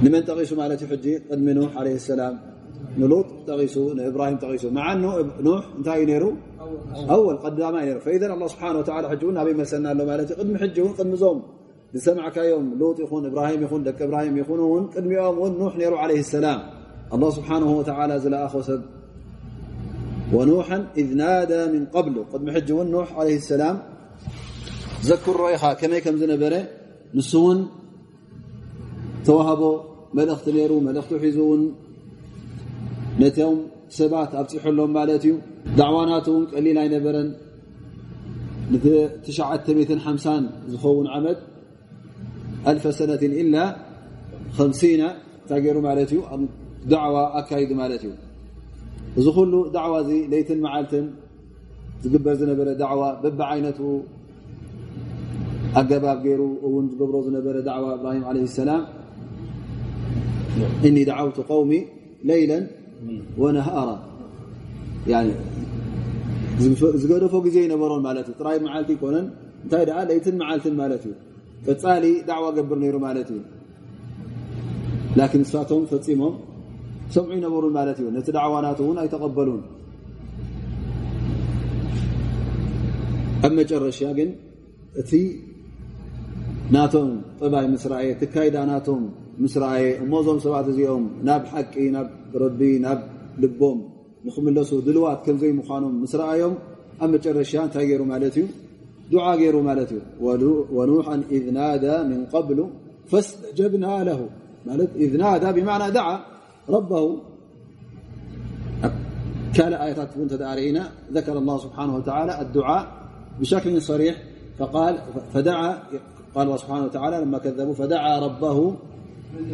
[0.03, 2.35] ንመን ጠቂሱ ማለት እዩ ሕጂ ቅድሚ ኑሕ عለ ሰላም
[2.97, 6.33] نلوط تغيس إبراهيم تغيس مع نوح انتي نر
[7.09, 11.15] أول قدم ر فإذا الله سبحانه وتعالى حج نبي مسلنا له مالت قدم حج قدم
[11.15, 11.39] زم
[11.95, 16.19] سمعك يوم لوط يون إبراهيم يون دك إبراهيم يون ون قدم يوم نوح نر عليه
[16.19, 16.59] السلام
[17.13, 18.81] الله سبحانه وتعالى زلأخ سب
[20.33, 23.75] ونوحا إذ نادى من قبل قدم حج ون نوح عليه السلام
[25.11, 26.53] ذكر رأيخ كمي كم زنبر
[27.15, 27.59] نس ون
[29.25, 29.61] توهب
[30.13, 31.88] ملእخت نير ملእخت حز ون نتم
[33.21, 33.57] ነቶም
[33.97, 35.33] ሰባት ኣብፅሐሎም ማለት እዩ
[35.79, 37.29] ዳዕዋናት እውን ቀሊል ኣይነበረን
[38.71, 38.75] ን
[40.71, 41.39] ዝኸውን ዓመት
[42.69, 43.57] ኣልፈ ሰነት ኢላ
[44.57, 45.03] ከምሲና
[45.41, 46.19] እንታይ ገይሩ ማለት እዩ
[46.93, 48.11] ዳዕዋ ኣካይዱ ማለት እዩ
[49.19, 51.05] እዚ ኩሉ ዳዕዋ እዚ ለይትን መዓልትን
[52.03, 53.79] ዝግበር ዝነበረ ዳዕዋ በብዓይነቱ
[55.79, 58.83] ኣገባብ ገይሩ እውን ዝገብሮ ዝነበረ ዳዕዋ እብራሂም ዓለ ሰላም
[60.87, 61.73] እኒ ዳዓውቲ ቆውሚ
[62.29, 62.63] ለይለን
[63.42, 63.90] ወነሃራ
[67.02, 69.26] ዝገደፎ ግዜ ይነበሮን ማለት እዩ ጥራይ መዓልቲ ይኮነን
[69.64, 71.14] እንታይ ደ ለይትን መዓልትን ማለት እዩ
[71.66, 73.40] ቀፃሊ ዳዕዋ ገብር ነይሩ ማለት እዩ
[75.18, 76.34] ላኪን ንስፋቶም ፈፂሞም
[77.14, 79.62] ሰምዑ ይነበሩን ማለት እዩ ነቲ ዳዕዋናት እውን ኣይተቐበሉን
[83.46, 84.30] ኣብ መጨረሻ ግን
[85.00, 85.12] እቲ
[86.74, 87.08] ናቶም
[87.40, 89.02] ጥባይ ምስ ረአየ ትካይዳ ናቶም
[89.43, 92.07] ምስ ረኣየ እሞዞም ሰባት እዚኦም ናብ ሓቂ ናብ
[92.41, 92.99] ረቢ ናብ
[93.43, 93.79] ልቦም
[94.25, 96.55] ንክምለሱ ድልዋት ከምዘይ ምኳኖም ምስ ረአዮም
[97.01, 98.45] ኣብ መጨረሻ እንታይ ገይሩ ማለት እዩ
[99.11, 100.01] ዱዓ ገይሩ ማለት እዩ
[100.77, 102.59] ወኑሓ ኢዝ ናዳ ምን قብሉ
[103.11, 104.21] ፈስተጀብና ለሁ
[104.69, 106.09] ማለት ኢዝ ናዳ ብማዕና ዳዓ
[106.75, 107.07] ረበሁ
[109.57, 110.79] كال ኣያታት እውን ተዳርእና
[111.15, 112.29] ዘከረ ላ ስብሓን ወተላ
[113.39, 114.15] بشكل صريح
[114.59, 114.95] ሰሪሕ
[115.33, 115.49] ፈዳ
[116.35, 118.13] قال الله سبحانه وتعالى لما كذبوا فدعا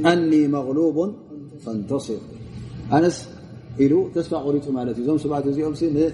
[0.06, 0.98] أني مغلوب
[1.64, 2.20] فانتصر.
[2.94, 3.30] أنس
[3.80, 6.14] إلو تسمع قريت مالت زم سبعة زيهم سن إيه؟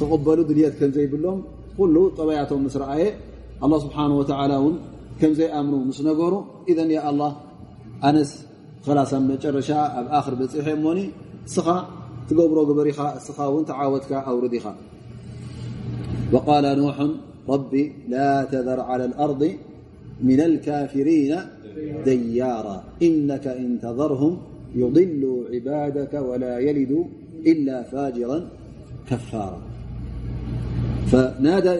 [0.00, 1.44] تقبلوا دنيا كم زي بلوم
[1.78, 3.12] كله طبيعتهم مصر آية
[3.64, 4.56] الله سبحانه وتعالى
[5.20, 7.36] كم زي أمره مصنقره إذن يا الله
[8.04, 8.46] أنس
[8.86, 11.10] خلاص أم رشاء بآخر بتصيح موني
[11.46, 11.88] سخا
[12.28, 14.74] تقبرو قبريخا سخا وانت عاودك أو رديخا
[16.32, 16.96] وقال نوح
[17.48, 19.42] ربي لا تذر على الأرض
[20.22, 21.32] من الكافرين
[22.08, 24.32] ديارا إنك إن تذرهم
[24.82, 27.04] يضلوا عبادك ولا يلدوا
[27.50, 28.38] إلا فاجرا
[29.08, 29.60] كفارا
[31.10, 31.74] فنادى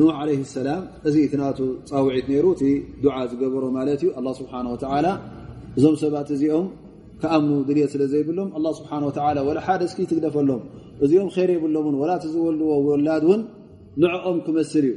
[0.00, 1.58] نوح عليه السلام እዚ እቲ ናቱ
[1.90, 2.64] ፃውዒት ነይሩ እቲ
[3.04, 5.06] ዱዓ ዝገበሮ ማለት እዩ ኣላ ስብሓ ወተላ
[5.78, 6.66] እዞም ሰባት እዚኦም
[7.20, 10.62] ከኣምኑ ድልት ስለ ዘይብሎም ኣላ ስብሓ ወላ ወላ ሓደ እስኪ ትግደፈሎም
[11.04, 13.40] እዚኦም ኸይር የብሎምን ወላ እቲዝወልድዎ ወላድ እውን
[14.02, 14.94] ንዕኦም ክመስል እዩ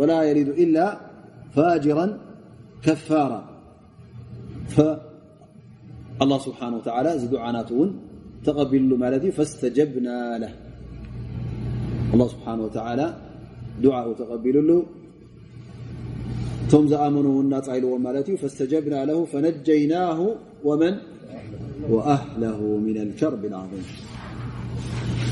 [0.00, 0.76] ወላ የሊዱ ኢላ
[1.56, 1.98] ፋጅራ
[2.84, 3.40] كفارة.
[4.74, 7.90] فالله سبحانه وتعالى دعانات ون
[8.48, 10.52] تقبل مالت فاستجبنا له.
[12.14, 13.06] الله سبحانه وتعالى
[13.84, 14.80] دعاء تقبل له.
[16.72, 20.20] ثم زآمنوا ونطعلوا مالت فاستجبنا له فنجيناه
[20.68, 20.94] ومن؟
[21.92, 23.86] وأهله من الكرب العظيم.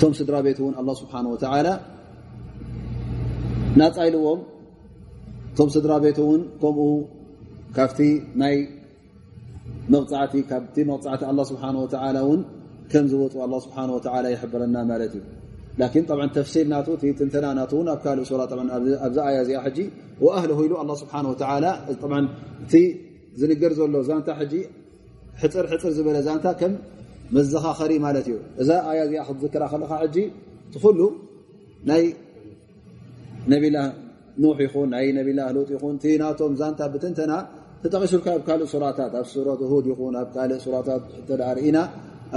[0.00, 1.68] ቶም ስድራ ቤት እውን ኣ ስብሓን ወተላ
[3.80, 4.40] ናፃይልዎም
[5.50, 6.90] እቶም ስድራ ቤት እውን ከምኡ
[7.76, 8.00] ካብቲ
[8.42, 8.56] ናይ
[9.94, 12.40] መቕፃዕቲ ካብቲ መቕፃዕቲ ኣላ ስብሓን ወተዓላ እውን
[12.92, 15.24] ከም ዝወፁ ኣላ ስብሓን ወተዓላ ይሕብረና ማለት እዩ
[15.80, 18.40] ላኪን ላን ተፍሲል እቲ ትንተና ናቱ እውን ኣብ ካልእ ሱራ
[19.06, 19.78] ኣብዛ ኣያ እዚኣ ሕጂ
[20.24, 21.12] ወኣህልሁ ኢሉ ኣ ስብሓ
[22.64, 22.74] እቲ
[23.40, 24.54] ዝንገር ዘሎ ዛንታ ሕጂ
[25.42, 26.72] ሕፅር ሕፅር ዝበለ ዛንታ ከም
[27.36, 30.16] መዘኻኸሪ ማለት እዩ እዛ ኣያ እዚኣ ክትዝክራ ከለካ ሕጂ
[30.72, 31.00] ትኩሉ
[31.88, 32.02] ናይ
[33.52, 33.78] ነቢላ
[34.42, 37.32] ኑሕ ይኹን ናይ ነቢላ ህሉጥ ይኹን እቲ ናቶም ዛንታ ብትንተና
[37.82, 41.78] ተጠቂሱልካ ኣብ ካልእ ሱራታት ኣብ ሱረቱ ሁድ ይኹን ኣብ ካልእ ሱራታት እተ ርእና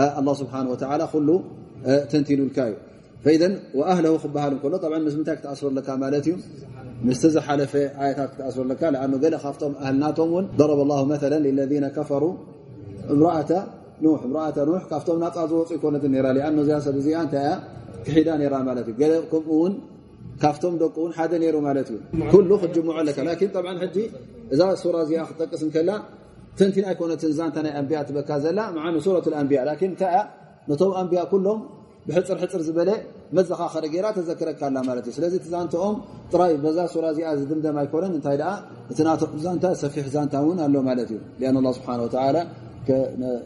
[0.04, 1.30] ኣه ስብሓን ወተላ ኩሉ
[2.12, 2.76] ተንቲሉልካ እዩ
[3.26, 3.44] ፈኢደ
[3.80, 6.36] ወኣህለሁ ክበሃል እንከሎ ብ ምስ ምንታይ ክትኣስረለካ ማለት እዩ
[7.08, 12.24] ምስቲ ዝሓለፈ ኣያታት ክትኣስረለካ ኣኑ ገለ ካብቶም ኣህልናቶም እውን ደረበ ላሁ መላ ለለذነ ከፈሩ
[13.14, 13.52] እምረአተ
[14.04, 17.54] ኑሕ እምረአተ ኑሕ ካብቶም ናፃ ዝወፁ ይኮነት ነራ ኣኑ እዚኣ ሰብ እዚኣ እንታይ እያ
[18.06, 19.74] ክሒዳ ነራ ማለት እዩ ገለ ከምኡ እውን
[20.44, 22.00] ካብቶም ደቂ እውን ሓደ ነይሩ ማለት እዩ
[22.32, 23.98] ኩሉ ክጅምዑ ኣለካ ላን ብ ሕጂ
[24.54, 25.92] እዛ ሱራ እዚኣ ክትጠቅስ ከላ
[26.60, 30.18] ተንቲን ኣይኮነትን እዛ እንታ ናይ ኣንብያ ትበካ ዘላ መዓኑ ሱረት ኣንብያ ላን እንታይ
[30.70, 31.62] ነቶም ኣንብያ ኩሎም
[32.08, 32.90] ብሕፅር ሕፅር ዝበለ
[33.38, 35.96] መዘኻኸሪ ገይራ ተዘክረካ ኣላ ማለት እዩ ስለዚ ትዛንተኦም
[36.32, 38.52] ጥራይ በዛ ሱራ እዚኣ ዝድምደም ኣይኮነን እንታይ ደኣ
[38.92, 42.38] እቲ ናቶም ዛንታ ሰፊሕ ዛንታ እውን ኣሎ ማለት እዩ ኣን ላ ስብሓን ወተላ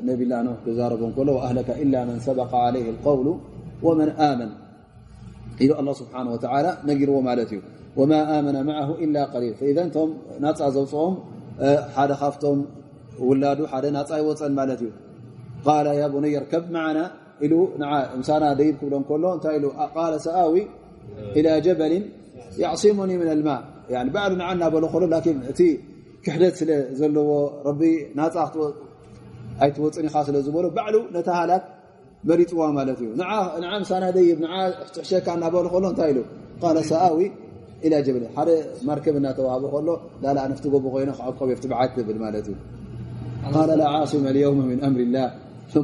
[0.10, 3.28] ነቢላ ኖ ክዛረቦ ከሎ ኣህለካ ኢላ መን ሰበق ዓለይህ الቀውሉ
[3.88, 4.52] ወመን ኣመን
[5.64, 7.62] ኢሉ ኣላ ስብሓን ወተላ ነጊርዎ ማለት እዩ
[8.01, 10.11] ወማ ኣመነ ማዓሁ ኢላ ቀሊል ቶም
[10.45, 11.15] ናፃ ዘውፅኦም
[11.97, 12.61] ሓደ ካብቶም
[13.29, 14.91] ውላዱ ሓደ ናፃ ይወፀን ማለት እዩ
[15.67, 16.99] ቃለ ያ ቡነይ ርከብ መዓና
[17.45, 17.55] ኢሉ
[18.21, 19.59] ምሳና ደይብ ክብሎም ከሎ እንታይ
[19.97, 20.55] ቃለ ሰኣዊ
[21.39, 22.05] ኢላ ጀበልን
[22.63, 23.51] ያዕሲሙኒ ምን ልማ
[24.15, 25.61] ባዕሉ ንዓ እናበሎ ከሎ ላን እቲ
[26.25, 27.31] ክሕደት ስለ ዘለዎ
[27.69, 27.83] ረቢ
[28.19, 28.37] ናፃ
[29.65, 31.65] ኣይትወፅን ኢኻ ስለ ዝበሎ ባዕሉ ነታ ሃላክ
[32.29, 33.09] መሪፅዋ ማለት እዩ
[33.63, 34.39] ንዓ ምሳና ደይብ
[34.95, 36.21] ትሕሸካ እናበሎ ከሎ እንታይ ኢሉ
[36.63, 37.19] ቃለ ሰኣዊ
[37.87, 38.51] ኢላ ጀበል ሓደ
[38.89, 39.91] ማርከብ እናተዋሃቦ ከሎ
[40.25, 42.57] ላላ ነፍቲ ጎቦ ኮይኑ ክዓቆብ የፍቲ በዓት ትብል ማለት እዩ
[43.55, 45.29] ቃለ ላ ዓሲመ ልየውም ምን ኣምር ላህ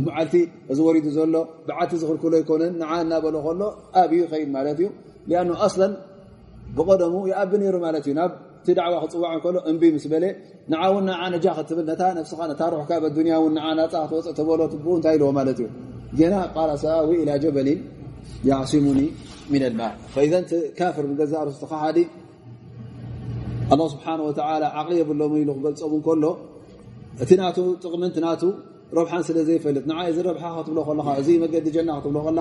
[0.06, 0.34] መዓልቲ
[0.72, 1.36] እዚ ወሪዱ ዘሎ
[1.68, 3.62] ብዓቲ ዝኽልክሎ ይኮነን ንዓ እናበሎ ከሎ
[4.00, 4.88] ኣብዩ ይኸይድ ማለት እዩ
[5.30, 5.92] ሊኣኑ ኣስለን
[6.76, 10.24] ብቀደሙ ይኣቢ ነይሩ ማለት እዩ ናብቲ ዳዕዋ ክፅዋዕ ከሎ እምቢ ምስ በለ
[10.72, 14.60] ንዓ ውን ንዓ ነጃ ክትብል ነታ ነፍስኻ ነታ ሩሕካ በዱንያ ውን ንዓ ናፃ ክትወፅእ ተበሎ
[14.72, 15.68] ትብኡ እንታይ ኢልዎ ማለት እዩ
[16.18, 17.80] ጌና ቃል ሰኣዊ ኢላ ጀበሊን
[18.49, 19.07] يعصمني
[19.53, 19.93] من الماء.
[20.13, 21.97] فإذا أنت كافر من قزار استخاد
[23.73, 26.31] الله سبحانه وتعالى عقلي بلم ل بل م كله.
[27.29, 27.41] ت ن
[27.93, 28.27] قم ن
[28.97, 32.39] ربح سل زيفلط نع ز ربح تبل ل ዚ مقዲ جن تبل ل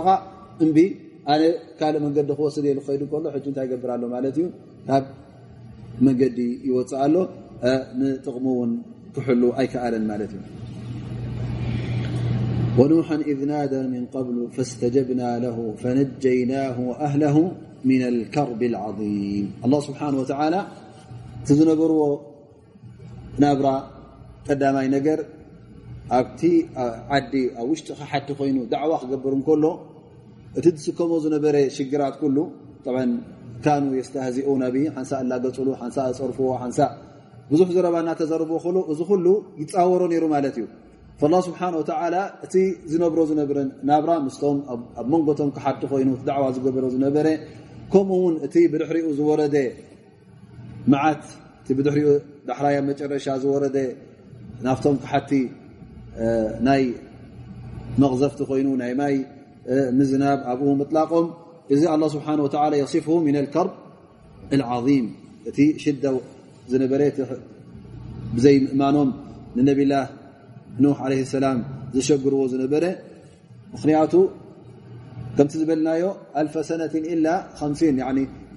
[0.65, 0.79] እب
[1.33, 1.43] ኣነ
[1.79, 4.47] ካልእ መንገዲ ክወስድ የ ከይዱ ከሎ ሕ እንታይ ይገብር ኣሎ ማለት እዩ
[4.89, 5.05] ናብ
[6.07, 7.17] መንገዲ ይወፅእ ኣሎ
[8.01, 8.73] ንጥቕሙ እውን
[9.17, 10.43] ክሕሉ ኣይከኣለን ማለት እዩ
[12.79, 17.37] ونوحا إذ نادى من قبل فاستجبنا له فنجيناه وأهله
[17.85, 20.61] من الكرب العظيم الله سبحانه وتعالى
[21.59, 22.03] ዝነበርዎ
[23.43, 23.69] ናብራ
[24.47, 25.19] ቀዳማይ ነገር
[26.19, 26.41] ኣብቲ
[27.17, 29.65] ዓዲ ኣብ ውሽጢ ሓቲ ኮይኑ ዳዕዋ ክገብር እንከሎ
[30.59, 32.39] እቲ ዝስከሞ ዝነበረ ሽግራት ኩሉ
[33.65, 36.79] ካኑ የስተህዚኡና ብ ሓንሳ እላገፅሉ ሓንሳ ኣፀርፍዎ ሓንሳ
[37.51, 39.27] ብዙሕ ዘረባ እናተዘርብዎ ከሎ እዚ ኩሉ
[39.63, 40.67] ይፃወሮ ነይሩ ማለት እዩ
[41.23, 41.67] فالله ስብሓه
[42.45, 42.55] እቲ
[42.93, 43.59] ዝነብሮ ዝነበረ
[43.89, 44.57] ናብራ ምስቶም
[45.01, 47.27] ኣብ መንጎቶም ክሓቲ ኮይኑ ዳዕዋ ዝገበሮ ዝነበረ
[47.93, 49.57] ከምኡውን እቲ ብድሕሪኡ ዝወረደ
[50.93, 51.25] መዓት
[51.61, 52.09] እቲ ብድሕሪኡ
[52.49, 53.77] ዳሕራያ መጨረሻ ዝወረደ
[54.67, 55.31] ናብቶም ክሓቲ
[56.69, 56.83] ናይ
[58.03, 59.15] መቕዘፍቲ ኮይኑ ናይ ማይ
[59.99, 61.27] ምዝናብ ኣብኡ ምጥላቆም
[61.75, 63.73] እዚ ኣه ስብሓه የصፍሁ ምን ከርብ
[64.55, 65.07] الዓظም
[65.51, 66.05] እቲ ሽዳ
[66.73, 67.03] ዝነበረ
[68.37, 69.11] ብዘይ ምእማኖም
[69.57, 70.05] ንነብላህ
[70.83, 71.59] ኑህ ዓለ ሰላም
[71.95, 72.85] ዝሸግርዎ ዝነበረ
[73.75, 74.15] ምክንያቱ
[75.37, 76.05] ከምቲ ዝበልናዮ
[76.41, 77.27] ኣልፈ ሰነት ኢላ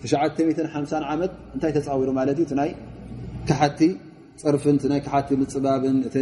[0.04, 2.72] 950 ዓመት እንታይ ተፃዊሩ ማለት እዩ ናይ
[3.50, 3.80] ካሓቲ
[4.42, 6.18] ፅርፍን ናይ ካሓቲ ምፅባብን እቲ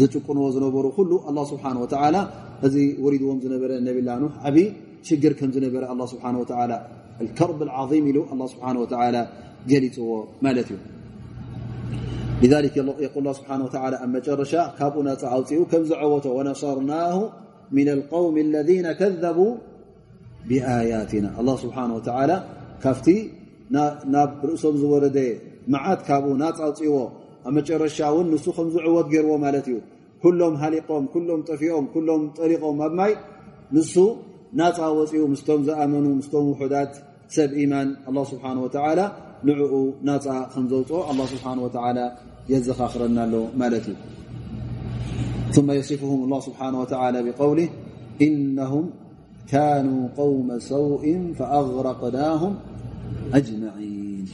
[0.00, 2.16] ዝጭቁንዎ ዝነበሩ ኩሉ ኣላ ስብሓን ወተዓላ
[2.66, 4.66] እዚ ወሪድዎም ዝነበረ ነብላ ኑ ዓብይ
[5.08, 6.72] ሽግር ከም ዝነበረ ኣላ ስብሓን ወተዓላ
[7.38, 9.16] ከርብ ዓظም ኢሉ ኣላ ስብሓን ወተዓላ
[9.70, 10.10] ገሊፅዎ
[10.46, 10.78] ማለት እዩ
[12.42, 14.96] لذلك يقول الله سبحانه وتعالى مجرش كبኡ
[15.34, 17.18] ኣውፅኡ كم زعወቶ ونصرناه
[17.78, 19.52] من القوم الذين كذبوا
[20.48, 22.36] بآياتنا الله سبحانه وتعالى
[22.84, 23.08] ካፍቲ
[24.14, 25.18] ናብ ርእሶም ዝወረደ
[25.72, 26.94] መዓት ካብኡ ናፃውፅዎ
[27.46, 29.76] ኣብ መጨረሻ እውን ንሱ ከምዝዕወት ገይርዎ ማለት እዩ
[30.22, 33.12] ኩሎም ሃሊቆም ኩሎም ጠፊኦም ኩሎም ጠሪቆም ኣብ ማይ
[33.76, 33.94] ንሱ
[34.60, 36.92] ናፃወፅኡ ምስቶም ዝኣመኑ ምስቶም ውሑዳት
[37.36, 39.00] ሰብ ኢማን ኣه ስብሓ ወላ
[39.48, 39.74] ንዕኡ
[40.08, 41.00] ናፃ ከም ዘውፅኦ
[41.32, 41.44] ስብሓ
[42.52, 43.94] يزخرنا له مالتي
[45.52, 47.68] ثم يصفهم الله سبحانه وتعالى بقوله
[48.22, 48.90] إنهم
[49.48, 52.52] كانوا قوم سوء فأغرقناهم
[53.34, 54.26] أجمعين.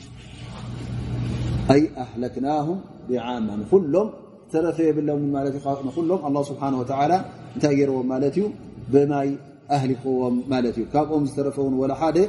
[1.70, 3.54] أي أهلكناهم بعاما.
[3.72, 4.10] نلم
[4.52, 5.36] ترفيبلمنلم
[6.26, 7.24] الله سبحانه وتعالى
[7.56, 8.50] نتيرم مالتي
[8.92, 9.38] بماي
[9.70, 12.28] أهلقوم مالتي كبم زترفون ولا حد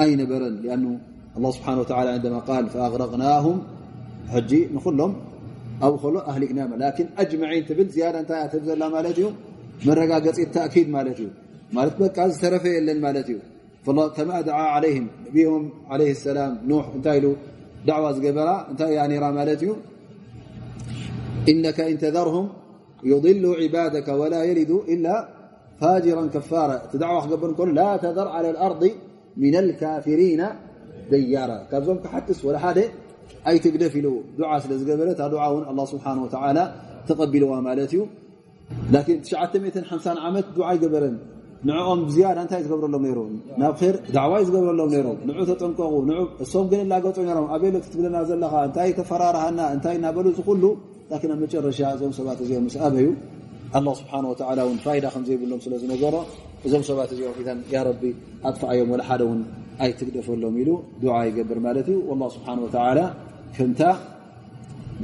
[0.00, 0.98] أي نبرن لأنه
[1.36, 3.62] الله سبحانه وتعالى عندما قال فأغرقناهم
[4.32, 5.14] حجي نقول لهم
[5.82, 9.24] أو خلو أهل إنامة لكن أجمعين تبل زيادة أنت تبذل لا مالتي
[9.86, 11.28] من رقاقة إيه التأكيد مالتي
[11.72, 13.36] مالت بك عز ترفي إلا مالتي
[13.84, 15.06] فالله تما دعا عليهم.
[15.28, 17.36] نبيهم عليه السلام نوح أنت له
[17.86, 19.72] دعوة زقبرة أنت يعني را مالتي
[21.48, 22.48] إنك إن تذرهم
[23.04, 25.28] يضل عبادك ولا يلدوا إلا
[25.80, 26.76] فاجرا كفارا.
[26.92, 28.90] تدعوا أخبرن كل لا تذر على الأرض
[29.36, 30.46] من الكافرين
[31.10, 31.66] ديارا.
[31.70, 32.84] كذبك حتس ولا حد
[33.50, 36.58] ኣይትግደፍ ኢሉ ዱዓ ስለ ዝገበረት ታ ድዓ እውን ኣ ስብሓን ወተላ
[37.08, 38.02] ተቐቢልዋ ማለት እዩ
[38.94, 41.16] ላን 950 ዓመት ዱዓ ይገበረን
[41.68, 43.18] ንዕኦም ብዝያዳ እንታይ ዝገብረሎም ነይሩ
[43.60, 46.12] ናብ ር ዳዕዋ ዝገብረሎም ነይሮም ንዑ ተጠንቀቑ ን
[46.44, 50.64] እሶም ግን ላገፁ ነይሮም ኣበሎ ክትብለና ዘለካ እንታይ ተፈራርሃና እንታይ እናበሉ ዝኩሉ
[51.10, 53.08] ላን ኣብ መጨረሻ እዞም ሰባት እዚኦም ምስ ኣበዩ
[53.78, 56.16] ኣላ ስብሓን ወተላ እውን ፋይዳ ከምዘይብሎም ስለ ዝነገሮ
[56.66, 58.02] እዞም ሰባት እዚኦም ኢ ያ ረቢ
[58.48, 59.40] ኣጥፋኣዮም ወላ ሓደ እውን
[59.84, 60.70] ኣይትግደፈሎም ኢሉ
[61.02, 63.00] ድዓ ይገብር ማለት እዩ ላ ስብሓን ወተላ
[63.56, 63.82] ከምታ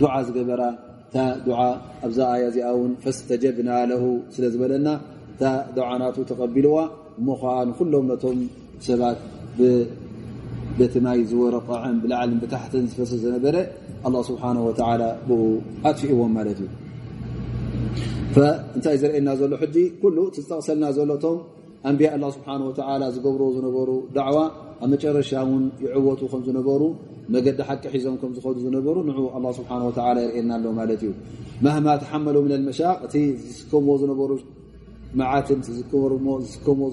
[0.01, 0.63] ዱዓ ዝገበራ
[1.07, 1.17] እታ
[1.47, 1.61] ድዓ
[2.07, 4.89] ኣብዛ ኣያ እዚኣ እውን ፈስተጀብና ለሁ ስለ ዝበለና
[5.33, 5.45] እታ
[5.77, 6.79] ድዓ ናቱ ተቐቢልዋ
[7.21, 8.41] እሞ ከዓ ንኩሎም ነቶም
[8.89, 9.21] ሰባት
[10.79, 13.57] በቲ ማይ ዝወረቐዐን ብላዕልን ብታሕትን ዝፈስስ ዝነበረ
[14.09, 15.41] ኣላ ስብሓን ወተላ ብኡ
[15.91, 16.69] ኣጥፍእዎም ማለት እዩ
[18.76, 21.38] እንታይ ዘርእየና ዘሎ ሕጂ ኩሉ ዝጠቕሰልና ዘሎቶም
[21.90, 22.50] ኣንብያ ስብሓ
[23.16, 24.38] ዝገብሮ ዝነበሩ ዳዕዋ
[24.84, 26.82] ኣብ መጨረሻ ውን ይዕወቱ ከም ዝነበሩ
[27.34, 29.12] መገዲ ሓቂ ሒዞም ከም ዝኸዱ ዝነበሩ ን
[29.60, 29.70] ስብሓ
[30.08, 31.12] የርእየና ኣሎ ማለት እዩ
[31.66, 33.16] መህማ ተሓመሉ ምን መሻቅ እቲ
[33.46, 34.32] ዝስከምዎ ዝነበሩ
[35.20, 36.88] መዓትን ዝስከምዎ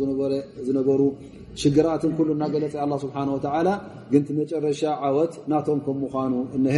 [0.69, 1.01] ዝነበሩ
[1.63, 3.71] ሽግራትን ኩሉ እናገለፀ ኣ ስብሓ ወላ
[4.13, 6.77] ግን መጨረሻ ዓወት ናቶም ከም ምኳኑ እሀ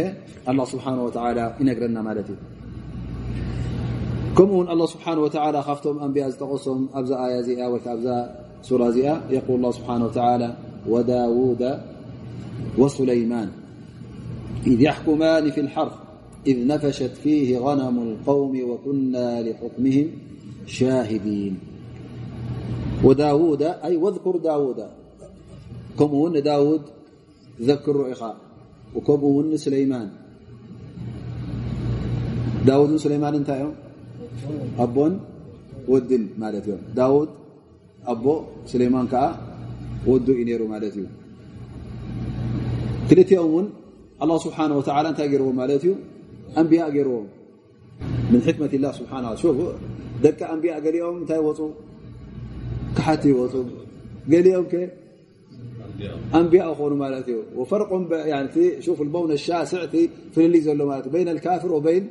[0.51, 2.39] ኣ ስብሓ ወላ ይነግረና ማለት እዩ
[4.36, 8.08] كمون الله سبحانه وتعالى خفتم أنبياء تقصم أبز آية ز وأبز
[8.62, 8.96] سورة ز
[9.30, 10.56] يقول الله سبحانه وتعالى
[10.88, 11.80] وداود
[12.78, 13.48] وسليمان
[14.66, 15.92] إذ يحكمان في الحرف
[16.46, 20.06] إذ نفشت فيه غنم القوم وكنا لحكمهم
[20.66, 21.58] شاهدين
[23.04, 24.80] وداود أي واذكر داود
[25.98, 26.84] كمኡ ውን ንዳውድ
[27.66, 28.22] ዘክሮ ኢኻ
[29.06, 30.08] ከምኡ ውን ንስለይማን
[32.68, 33.74] ዳውድን ስለይማን እንታይ እዮም?
[34.83, 35.13] ኣቦን
[35.91, 37.29] ወድን ማለት እዮም ዳውድ
[38.11, 38.25] ኣቦ
[38.71, 39.25] ስለይማን ከዓ
[40.09, 41.05] ወዱ እዩ ነይሩ ማለት እዩ
[43.09, 43.67] ክልትኦም ውን
[44.23, 45.93] ኣላ ስብሓን ወላ እንታይ ገይርዎም ማለት እዩ
[46.61, 47.27] ኣንብያ ገይርዎም
[48.31, 49.13] ምን ሕክመት ላ ስብሓ
[50.23, 51.61] ደቂ ኣንብያ ገሊኦም እንታይ ወፁ
[52.97, 53.53] ክሓቲ ይወፁ
[54.33, 54.65] ገሊኦም
[56.37, 57.91] ኣንብያ ክኾኑ ማለት እዩ ፈርቁ
[59.15, 59.83] በውን ሻስዕ
[60.35, 62.05] ፍልል ዘሎ ት በይን ልካፍር ወበይን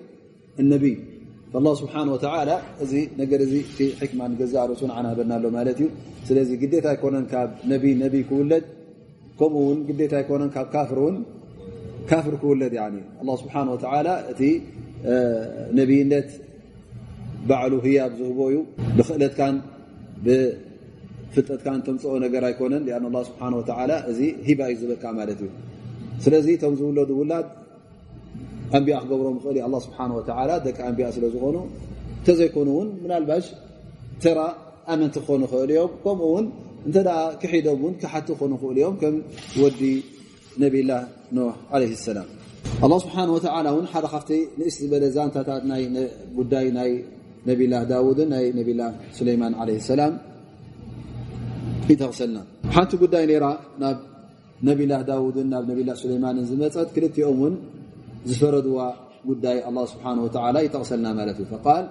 [1.54, 2.50] ነቢይ ስብሓ ወላ
[2.84, 3.54] እዚ ነገር ዚ
[4.00, 5.88] ሕክማ ገዛእ ርእሱ ንዓናሃበና ኣሎ ማለት እዩ
[6.28, 8.64] ስለዚ ግዴታ ኣይኮነን ካብ ነቢ ነቢይ ክውለድ
[9.38, 11.16] ከምኡውን ግዴታ ኣይኮነን ካብ ካፍር ውን
[12.10, 12.74] ካፍር ክውለድ
[13.42, 14.42] ስብሓ ወላ እቲ
[15.78, 16.30] ነብይነት
[17.48, 18.58] ባዕሉ ህያብ ዝህቦ እዩ
[18.96, 19.56] ብክእለትካን
[20.24, 22.84] ብፍልጠትካን ተምፅኦ ነገር ኣይኮነን
[23.30, 23.42] ስብሓ
[24.12, 25.50] እዚ ሂባ እዩ ዝበካ ማለት እዩ
[26.24, 27.46] ስለዚ ቶም ዝውለዱ ውላድ
[28.76, 29.98] ኣንቢያ ክገብሮም ክእል ዩ ስብሓ
[30.66, 31.56] ደቂ ኣንቢያ ስለ ዝኾኑ
[32.18, 33.46] እንተዘይኮኑ ውን ምናልባሽ
[34.22, 34.40] ተራ
[34.92, 36.46] ኣመንቲ ክኾኑ ክእል እዮም ከምኡውን
[36.88, 36.96] እንተ
[37.42, 39.16] ክሒዶም ውን ክሓቲ ክኾኑ ክእል እዮም ከም
[39.62, 39.82] ወዲ
[40.62, 40.92] ነብላ
[41.36, 41.40] ኖ
[41.82, 42.28] ለ ሰላም
[43.04, 45.62] ስብሓ ን ሓደ ካብቲ ንእስ ዝበለ ዛንታታት
[46.38, 46.92] ጉዳይ ናይ
[47.48, 48.82] ነብላ ዳውድን ናይ ነብላ
[49.18, 50.14] ሱለይማን ለ ሰላም
[51.90, 52.38] ይተኽሰልና
[52.74, 53.46] ሓንቲ ጉዳይ ራ
[53.82, 53.98] ናብ
[54.68, 57.54] ነብላ ዳውድን ናብ ነብላ ሱለይማንን ዝመፀት ክልቲኦም ውን
[58.30, 58.78] ዝፈረድዋ
[59.28, 59.58] ጉዳይ
[59.92, 60.04] ስብሓ
[60.66, 61.46] ይተቕሰልና ማለት እዩ
[61.82, 61.86] ል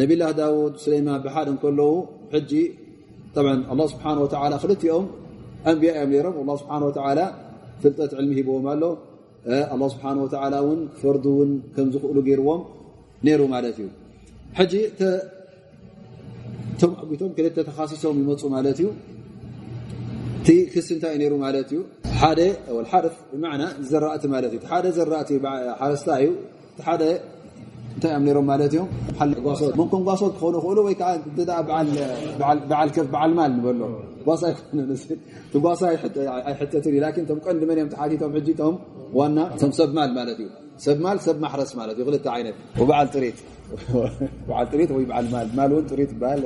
[0.00, 1.92] ነብላ ዳውድ ሱለይማን ብሓደ ከለዉ
[2.34, 2.52] ሕጂ
[3.92, 4.04] ስብሓ
[4.62, 5.06] ክልቲኦም
[5.70, 6.78] ኣንብያ እዮም ሮም ስብሓ
[7.82, 8.84] ፍልጠት ዕልሚ ሂብዎም ኣሎ
[9.94, 12.60] ስብሓ ን ፈርዱ ውን ከም ዝኽእሉ ገይርዎም
[13.26, 13.88] ነይሩ ማለት እዩ
[14.58, 14.74] ሕጂ
[16.80, 18.88] ቶም ዓቶም ክልተ ተኻሲሶም ይመፁ ማለት እዩ
[20.38, 21.80] እቲ ክስ እንታይ እዩ ነሩ ማለት እዩ
[22.20, 22.40] ሓደ
[22.92, 25.30] ሓርፍ ብማዕና ዘራእቲ ማለት እዩ ሓደ ዘራእቲ
[25.80, 26.30] ሓረስታ እዩ
[26.86, 27.02] ሓደ
[27.94, 28.88] እንታይ እዮም ሮም ማለት እዮም
[29.80, 31.10] መንኮም ጓሶት ክኾኑ ክእሉ ወይከዓ
[33.12, 33.82] በዓል ማል ንበሎ
[34.28, 34.80] ጓሳ ይኮነ
[35.66, 35.82] ጓሳ
[36.48, 38.74] ኣይሕተትን እዩ ን ቶም ቀንዲ መን እዮም ተሓቲቶም ሕጂቶም
[39.18, 40.48] ዋና ቶም ሰብማል ማለት እዩ
[40.86, 42.56] ሰብማል ሰብ ማሕረስ ማለት እዩ ክልተ ዓይነት
[42.90, 43.38] በዓል ጥሪት
[44.48, 46.42] በዓል ጥሪት ወይ በዓል ማል ማል እውን ጥሪት ይበሃል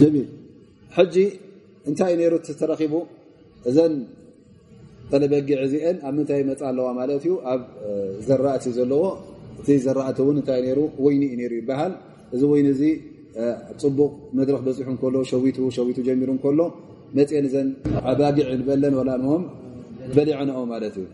[0.00, 0.28] ጀሚል
[0.98, 1.16] ሕጂ
[1.89, 2.93] እንታይ ነይሩ ተረኺቡ
[3.69, 3.93] እዘን
[5.11, 7.61] ጠለበጊዕ እዚአን ኣብ ምንታይ መፅ ኣለዋ ማለት እዩ ኣብ
[8.27, 9.03] ዘራእቲ ዘለዎ
[9.61, 11.93] እቲ ዘራእቲ እውን እንታይ ነይሩ ወይኒ እዩ ነይሩ ይበሃል
[12.35, 12.83] እዚ ወይኒ እዚ
[13.81, 16.61] ፅቡቕ መድረክ በፂሑ እከሎ ሸዊቱ ሸዊቱ ጀሚሩ እከሎ
[17.17, 17.67] መፅአን እዘን
[18.11, 19.43] ኣባጊዕ ንበለን ወላ ንሆም
[20.15, 21.07] በሊዐንኦ ማለት እዩ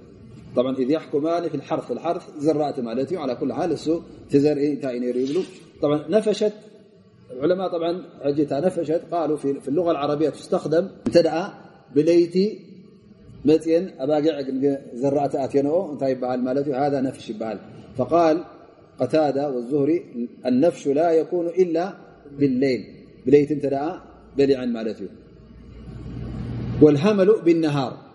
[0.58, 4.02] طبعا إذ يحكمان في الحرث الحرث زرأت مالتي على كل حال السوء
[4.32, 5.42] تزرئ تأنير يبلو
[5.82, 6.54] طبعا نفشت
[7.40, 11.54] العلماء طبعا حجتها نفشت قالوا في اللغة العربية تستخدم ابتدأ
[11.96, 12.60] بليتي
[13.46, 14.42] متين أباقع
[14.94, 17.60] زرعت آتينو انت يبال مالتي هذا نفش يبال
[17.98, 18.44] فقال
[19.00, 21.94] قتادة والزهري النفش لا يكون إلا
[22.40, 22.86] بالليل.
[23.26, 24.02] بليت ابتدا
[24.38, 25.08] بلي عن مالتي.
[26.82, 28.09] والهمل بالنهار.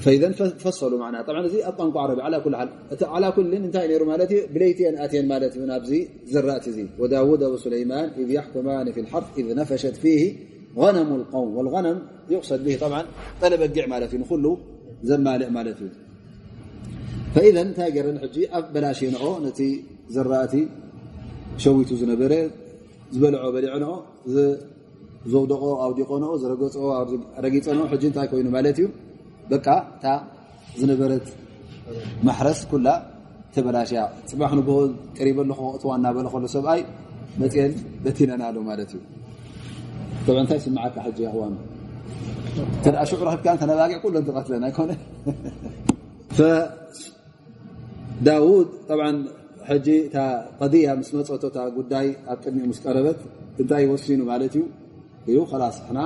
[0.00, 2.22] فإذا فصلوا معناها طبعا زي الطنق عربي.
[2.22, 2.68] على كل حال
[3.02, 4.46] على كل انتهى إلى رمالتي.
[4.54, 6.86] بليتي أن اتي مالتي من ابزي زرات زي.
[6.98, 10.36] وداوود وسليمان إذ يحكمان في الحرف إذ نفشت فيه
[10.76, 11.56] غنم القوم.
[11.56, 11.98] والغنم
[12.30, 13.02] يقصد به طبعا
[13.42, 14.58] طلب الجع مالتي نخلو
[15.02, 15.88] زمالئ مالتي.
[17.34, 20.68] فإذا تاجر حجي بلاشي نعو نتي زراتي.
[21.58, 22.50] شويت زنبري
[23.12, 24.02] زبلعو بلعنو
[25.26, 28.88] زودقو أو ديقونو زرقوتو أو رقيتونو حجي انتهى كوينو مالتي.
[29.51, 30.05] በቃ እታ
[30.81, 31.27] ዝነበረት
[32.27, 32.87] ማሕረስ ኩላ
[33.53, 34.75] ተበላሽያ ፅባሕ ንግሆ
[35.17, 36.81] ቀሪበ ኣለኹ እትዋ እናበለ ከሎ ሰብኣይ
[37.41, 37.73] መፅአን
[38.03, 39.01] በቲነና ዶ ማለት እዩ
[40.41, 41.55] እንታይ ስምዓካ ሕጂ ኣኽዋኑ
[42.83, 44.91] ተኣ ሽዑ ረክብካ ተነባጊዕ ኩለን ትቀትለን ኣይኮነ
[48.27, 48.69] ዳውድ
[49.69, 50.17] ሕጂ እታ
[50.59, 53.19] ቀድያ ምስ መፀቶታ ጉዳይ ኣብ ቅድሚኡ ምስ ቀረበት
[53.61, 54.63] እንታይ ይወሲኑ ማለት እዩ
[55.28, 56.00] እዩ ላስ ሕና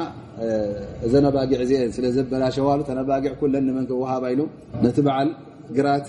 [1.07, 4.41] እዘ ነባጊዕ እዚአ ስለ ዘበላሸዋሉ ተነባጊዕ ኩለን ንመን ክወሃባ ኢሉ
[4.85, 5.31] ነቲ በዓል
[5.77, 6.07] ግራት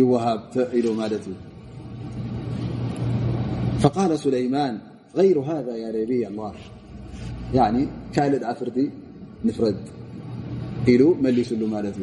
[0.00, 0.40] ይወሃብ
[0.78, 1.36] ኢሉ ማለት እዩ
[3.82, 4.74] فقال سليمان
[5.18, 6.52] غير هذا يا نبي الله
[7.58, 7.82] يعني
[8.14, 8.76] كالد عفرت
[9.48, 9.78] نفرد
[10.92, 11.96] ኢሉ ملسل ማለት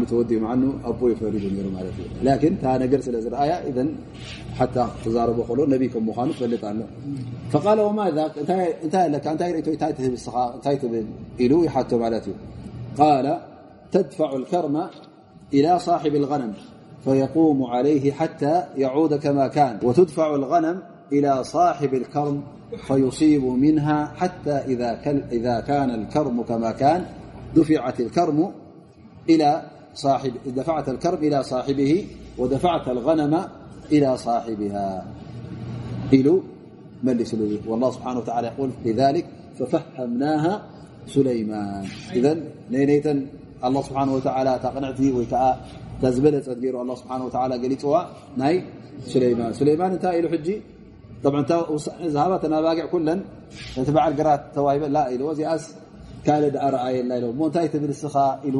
[0.00, 0.54] ን ተወዲኡ ዓ
[0.90, 1.44] ኣቦ ፈሪዱ
[1.76, 3.52] ማለት እዩ ላን ታ ነገር ስለ ዝረኣያ
[4.58, 6.80] ሓታ ክዛረቦ ከሎ ነቢ ከም ምኳኑ ትፈልጥ ኣሎ
[7.52, 8.00] ፈቃለ ወማ
[8.42, 11.06] እንታይ ኣለካ እንታይ ርእቶ እንታይ ትህብ ስኻ እንታይ ትብል
[11.44, 12.34] ኢሉ ይሓቶ ማለት እዩ
[12.98, 13.28] ቃለ
[13.94, 14.78] ተድፋዕ ልከርማ
[15.54, 16.52] إلى صاحب الغنم
[17.04, 22.42] فيقوم عليه حتى يعود كما كان وتدفع الغنم إلى صاحب الكرم
[22.86, 24.50] فيصيب منها حتى
[25.32, 27.04] إذا كان الكرم كما كان
[27.56, 28.50] دفعت الكرم
[29.28, 29.62] إلى
[29.94, 32.06] صاحب دفعت الكرب إلى صاحبه
[32.38, 33.34] ودفعت الغنم
[33.92, 35.06] إلى صاحبها.
[36.12, 36.42] إلو
[37.02, 39.26] من لسليم والله سبحانه وتعالى يقول لذلك
[39.58, 40.62] ففهمناها
[41.06, 41.84] سليمان.
[42.12, 42.32] إذا
[42.70, 43.06] نينيت
[43.64, 45.56] الله سبحانه وتعالى تقنعت ويكع
[46.02, 48.00] تزبلت تدير الله سبحانه وتعالى قلتوا
[48.38, 48.64] ني
[49.06, 49.52] سليمان.
[49.52, 50.62] سليمان نت إلو حجي؟
[51.24, 53.20] طبعا انت أنا ذهبت نباقع كلا
[53.76, 55.74] تبع القرات توائب لا إلو زي أس
[56.26, 58.16] ካልእ ድኣ ረኣየና ኢሎ ሞ እንታይ ትብል ስኻ
[58.48, 58.56] ኢሉ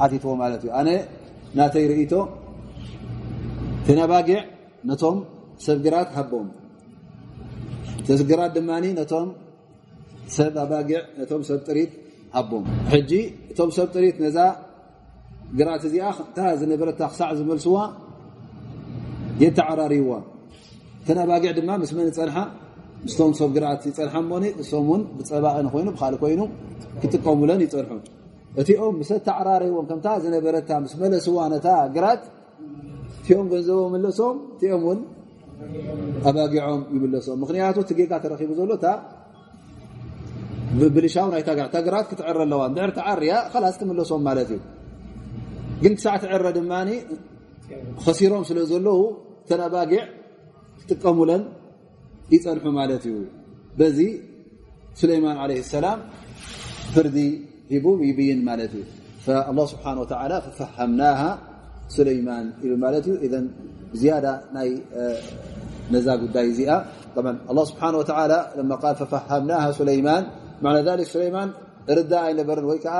[0.00, 0.88] ሓቲትዎ ማለት እዩ ኣነ
[1.58, 2.14] ናተይ ርእቶ
[3.86, 4.40] ቲነባጊዕ
[4.88, 5.16] ነቶም
[5.66, 6.48] ሰብ ግራት ሃቦም
[8.08, 9.28] ተስግራት ድማ ነቶም
[10.36, 11.92] ሰብ ኣባጊዕ ነቶም ሰብ ጥሪት
[12.36, 13.12] ሃቦም ሕጂ
[13.50, 14.38] እቶም ሰብ ጥሪት ነዛ
[15.58, 17.76] ግራት እዚኣ እታ ዝነበረታ ክሳዕ ዝመልስዋ
[19.42, 20.10] የተዓራርይዋ
[21.02, 21.18] እተን
[21.58, 22.36] ድማ ምስ መን ፀንሓ
[23.05, 26.41] ምስቶም ሰብ ግራት ይፀንሓ ሞኒ እሶም ውን ብፀባቕን ኮይኑ ብካል ኮይኑ
[27.01, 27.97] ክጥቀሙለን ይፀንሑ
[28.61, 32.23] እቲኦም ምስ ተዓራርይዎም ከምታ ዝነበረታ ምስ መለስዋ ነታ ግራት
[33.19, 34.99] እቲኦም ገንዘቦ መለሶም እቲኦም ውን
[36.29, 38.71] ኣባጊዖም ይምለሶም ምክንያቱ ቲ ጌጋ ተረኪቡ ዘሎ
[40.95, 43.33] ብልሻው ናይታግራት ክትዕረ ኣለዋ ድዕር ተዓርያ
[43.63, 44.61] ላስ ክምለሶም ማለት እዩ
[45.83, 46.73] ግን ክሳዕ ትዕረ ድማ
[48.03, 48.99] ከሲሮም ስለ ዘለዉ
[49.49, 50.03] ተን ኣባጊዕ
[50.79, 51.43] ክጥቀሙለን
[52.32, 53.16] ይፀንሑ ማለት እዩ።
[53.78, 53.98] በዚ
[55.02, 55.98] سليمان عليه السلام
[56.94, 57.18] ፍርዲ
[57.72, 58.84] ሂቡ ይብይን ማለት እዩ።
[59.24, 61.30] فالله سبحنه وتعلى ففهمناها
[61.98, 63.34] سليمان ሉ ማለት እዩ። إذ
[64.02, 64.68] زيادة ናይ
[65.94, 66.70] ነዛ ጉዳይ እዚኣ።
[67.50, 70.22] الله سبحنه وتعلى لما قال ففهمناها سليمان
[70.64, 71.48] معنى ذلك سليمان
[71.96, 72.96] ርዳ ኣይነበረን ወይ ከዓ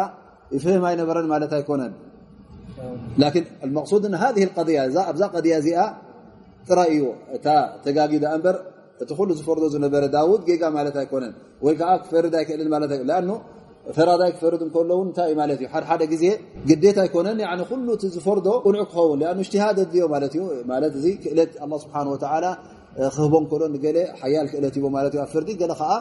[0.54, 1.92] ይፍህም ኣይነበረን ማለት ኣይኮነን።
[3.22, 5.78] لكن المقصود هذه القضية እዛ قضية እዚኣ
[6.68, 7.02] ጥራይ እዩ
[7.36, 7.46] እታ
[7.84, 8.56] ተጋጊዳ እምበር
[9.03, 11.33] እቲ ኩሉ ዝፈርዶ ዝነበረ ዳውድ ጌጋ ማለት ኣይኮነን
[11.65, 12.91] ወይ ከዓ ክፈርድ ኣይክእልን ማለት
[13.95, 16.23] ፈራዳይ ክፈርድ ከሎውን እንታይ ማለት እዩ ሓደ ሓደ ግዜ
[16.69, 17.39] ግዴት ኣይኮነን
[17.71, 21.51] ኩሉ እቲ ዝፈርዶ ቁኑዕ ክኸውን እጅትሃድ ኣድዮ ማለት እዩ ማለት እዚ ክእለት
[21.83, 21.95] ስብሓ
[23.15, 25.91] ክህቦም ከሎ ንገለ ሓያል ክእለት ሂቦ ማለት ዩ ኣብ ፍርዲ ገለ ከዓ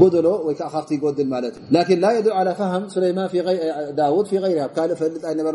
[0.00, 3.28] ጎደሎ ወይ ከዓ ካብቲ ይጎድል ማለት እዩ ላኪን ላ የድዑ ላ ፈሃም ሱለይማን
[3.98, 5.54] ዳውድ ፊ ይር ካልእ ፈልጥ ኣይነበረ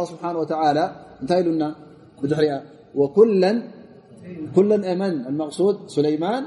[0.00, 0.80] ه ስብሓ ወላ
[1.22, 1.64] እንታይ ኢሉና
[2.22, 2.54] ብድሕሪያ
[4.55, 5.15] كلا أمن.
[5.31, 6.43] المقصود سليمان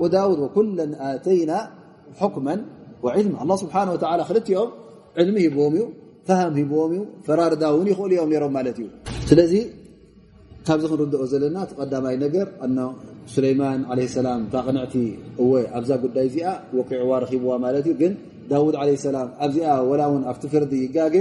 [0.00, 0.84] وداود وكلا
[1.14, 1.58] آتينا
[2.20, 2.54] حكما
[3.04, 3.36] وعلما.
[3.42, 4.68] الله سبحانه وتعالى خلتيهم
[5.18, 5.82] علم هبهم ዩ
[6.28, 8.88] فهم هبዎም ዩ فራርዳ ውን ይኽእሉ እዮም ነሮም ማለት እዩ
[9.30, 9.52] ስለዚ
[10.66, 12.46] ካብዚ ክንርድኦ ዘለና ተቀዳማይ ነገር
[13.36, 14.94] سليمان عليه سلام قنعت
[15.78, 16.38] أبز قدي
[16.76, 18.14] وقعو رخبو مالت ن
[18.50, 19.56] داود عليه السلام أبز
[19.90, 21.14] ولا ون أفت فرد يقاج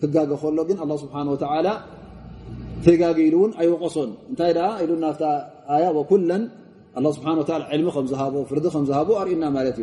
[0.00, 1.72] كقاج خل ن الله سبحانه وتعالى
[2.86, 5.24] ተጋጊሉ እውን ኣይወቐሶን እንታይ ደኣ ኢሉ ናብታ
[5.76, 6.32] ኣያ ወኩላ
[6.98, 9.78] الله سبحانه وتعالى علم مهبه فرض مهبه أرئنا مالت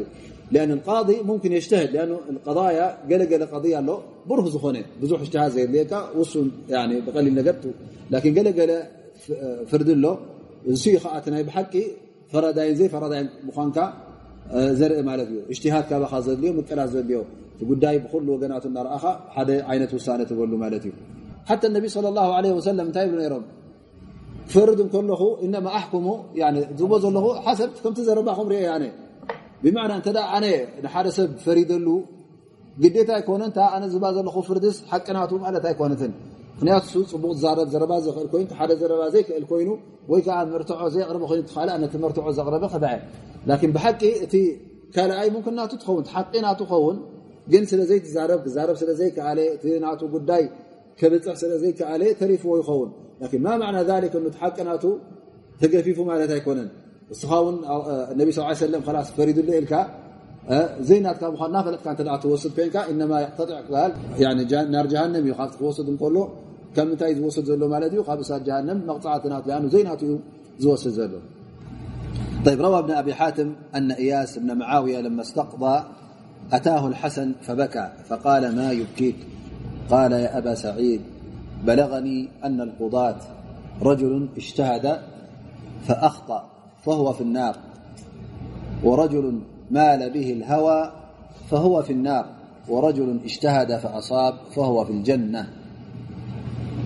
[0.54, 3.98] لأن القاضي ممكن يجتهد لأن القضايا قلقل قضية له
[4.30, 6.34] بره ዝኾن بዙح اجتهاد ዘيድليካ وሱ
[7.06, 7.56] بقሊل ነገር
[8.14, 8.72] لكن قلقل
[9.72, 10.08] فرዲ ሎ
[10.74, 11.74] ንسኡ ከዓ ቲ ናይ بحቂ
[12.32, 13.78] ፈረዳይን ዘይፈረዳይን ምዃንካ
[14.80, 17.20] ዘርኢ ማለት እዩ اجتሃድካ ባኻ ዘድልዮ ምቀላት ዘድልዮ
[17.58, 20.94] ቲ ጉዳይ ብኩሉ ወገናቱ እናረኣኻ ሓደ ዓይነት ውሳነ ትበሉ ማለት እዩ
[21.46, 23.44] حتى النبي صلى الله عليه وسلم انتهي من ايرب
[24.48, 28.92] فرد كله إنما أحكم يعني زبوز له حسب كم تزربخم ري إيه يعني.
[29.64, 32.04] بمعنى أنت دا أنا نحار سب فريد له.
[32.84, 36.12] قديت يكون أنت أنا زباز له فردس حقنا تو على تا يكون تن
[36.60, 39.76] فنيات سو صبوق زارد زربا زخر كوين حدا زربا زي الكوينو
[40.10, 42.92] وي كان مرتعو زي قرب كوين تخال أنا تمرتعو زغربا خبع
[43.48, 44.44] لكن بحقي تي
[44.94, 46.96] كان أي ممكن ناتو تخون حقنا تخون
[47.52, 50.50] جنس لزيت زارب زارب سلازيك عليه تي ناتو قداي.
[51.01, 52.91] ከብፅሕ ስለዘይከኣለ ተሪፍዎ ይኸውን
[53.23, 54.85] ላን ማ ማዕና ሊክ ቲ ሓቂ ናቱ
[55.63, 56.69] ተገፊፉ ማለት ኣይኮነን
[57.15, 57.57] እስኻ ውን
[58.21, 59.75] ነቢ ስ ሰለም ላስ ፈሪዱሉ ኢልካ
[60.89, 63.93] ዘይናትካ ምኳን ናፈለጥካ ትወስድ ኮይንካ እነማ ተጥዕ ክበሃል
[64.75, 66.17] ናር ጃሃንም እዩ ካብቲ ክወስድ እንከሎ
[66.77, 70.01] كم نتي زوسد له مالت ب سات جهنم مقطعتنات لأنه زينات
[70.59, 71.21] زوسد له
[72.47, 75.85] طيب روى ابن أبي حاتم أن إياس بن معاوية لما استقضى
[76.53, 79.17] أتاه الحسن فبكى فقال ما يبكيك
[79.90, 81.02] قال يا أبا سعيد
[81.64, 83.18] بلغني أن القضاة
[83.82, 85.00] رجل اجتهد
[85.88, 86.50] فأخطأ
[86.84, 87.56] فهو في النار
[88.84, 89.40] ورجل
[89.72, 90.92] مال به الهوى
[91.50, 92.26] فهو في النار
[92.70, 95.50] ورجل اجتهد فأصاب فهو في الجنة.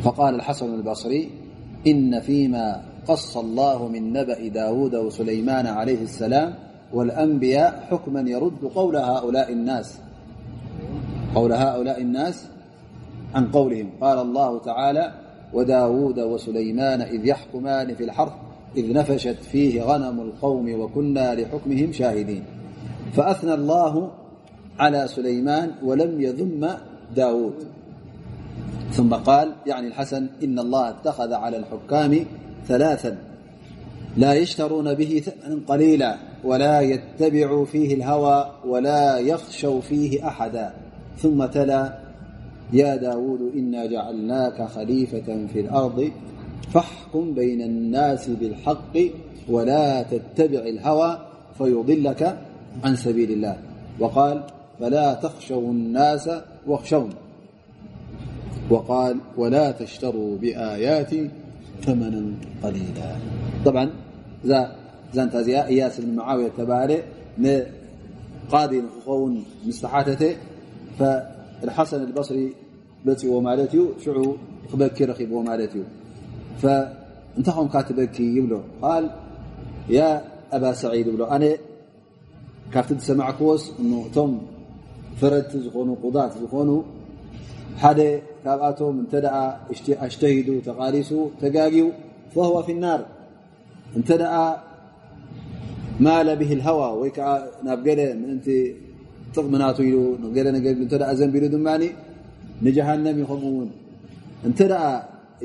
[0.04, 1.30] فقال الحسن البصري
[1.88, 6.54] إن فيما قص الله من نبأ داود وسليمان عليه السلام
[6.94, 10.00] والأنبياء حكما يرد قول هؤلاء الناس
[13.36, 13.90] عن قولهم.
[14.02, 15.14] قال الله تعالى
[15.54, 18.34] وداود وسليمان إذ يحكمان في الحرف
[18.78, 22.44] إذ نفشت فيه غنم القوم وكنا لحكمهم شاهدين.
[23.14, 24.12] فأثنى الله
[24.80, 26.70] على سليمان ولم يذم
[27.16, 27.54] داود.
[28.92, 32.26] ثم قال يعني الحسن إن الله اتخذ على الحكام
[32.68, 33.18] ثلاثا
[34.18, 40.74] لا يشترون به ثمنا قليلا ولا يتبعوا فيه الهوى ولا يخشوا فيه أحدا.
[41.18, 42.09] ثم تلا
[42.74, 46.12] يا داود إنا جعلناك خليفة في الأرض
[46.74, 48.98] فاحكم بين الناس بالحق
[49.50, 51.20] ولا تتبع الهوى
[51.58, 52.38] فيضلك
[52.84, 53.58] عن سبيل الله.
[54.00, 54.44] وقال
[54.80, 56.30] فلا تخشوا الناس
[56.68, 57.10] واخشون.
[58.70, 61.10] وقال ولا تشتروا بآيات
[61.86, 63.16] ثمنا قليلا.
[63.66, 63.90] طبعا
[65.48, 67.02] ي إياس بن معاوية تبال
[68.52, 70.38] قاضي نخون مستحاتت
[71.00, 72.54] فالحسن البصري
[73.06, 74.20] በፂዎ ማለት እዩ ሽዑ
[74.70, 75.84] ክበኪ ረኪብዎ ማለት እዩ
[77.38, 78.54] እንታይ ኮንካ ትበኪ ይብሎ
[79.04, 79.06] ል
[79.98, 80.00] ያ
[80.56, 81.46] ኣባ ሰዒድ ይብሎ ኣነ
[82.74, 83.64] ካብቲ ዝሰማዕ ክዎስ
[84.08, 84.32] እቶም
[85.20, 86.70] ፈረድቲ ዝኾኑ ቁዳት ዝኾኑ
[87.82, 88.00] ሓደ
[88.44, 89.38] ካብኣቶም እንተ ደኣ
[90.06, 91.90] ኣሽተሂዱ ተቃሊሱ ተጋጊው
[92.34, 93.02] ፈህዋ ፊ ናር
[93.98, 94.36] እንተ ደኣ
[96.06, 97.30] ማለ ብሂ ልሃዋ ወይ ከዓ
[97.68, 98.48] ናብ ገለ ምእንቲ
[99.34, 99.98] ጥቕምናቱ ኢሉ
[100.36, 101.68] ገለ ነገር እተ ዘንቢሉ ድማ
[102.66, 103.70] ንጀሃንም ይኸምኡ ውን
[104.48, 104.86] እንተ ደኣ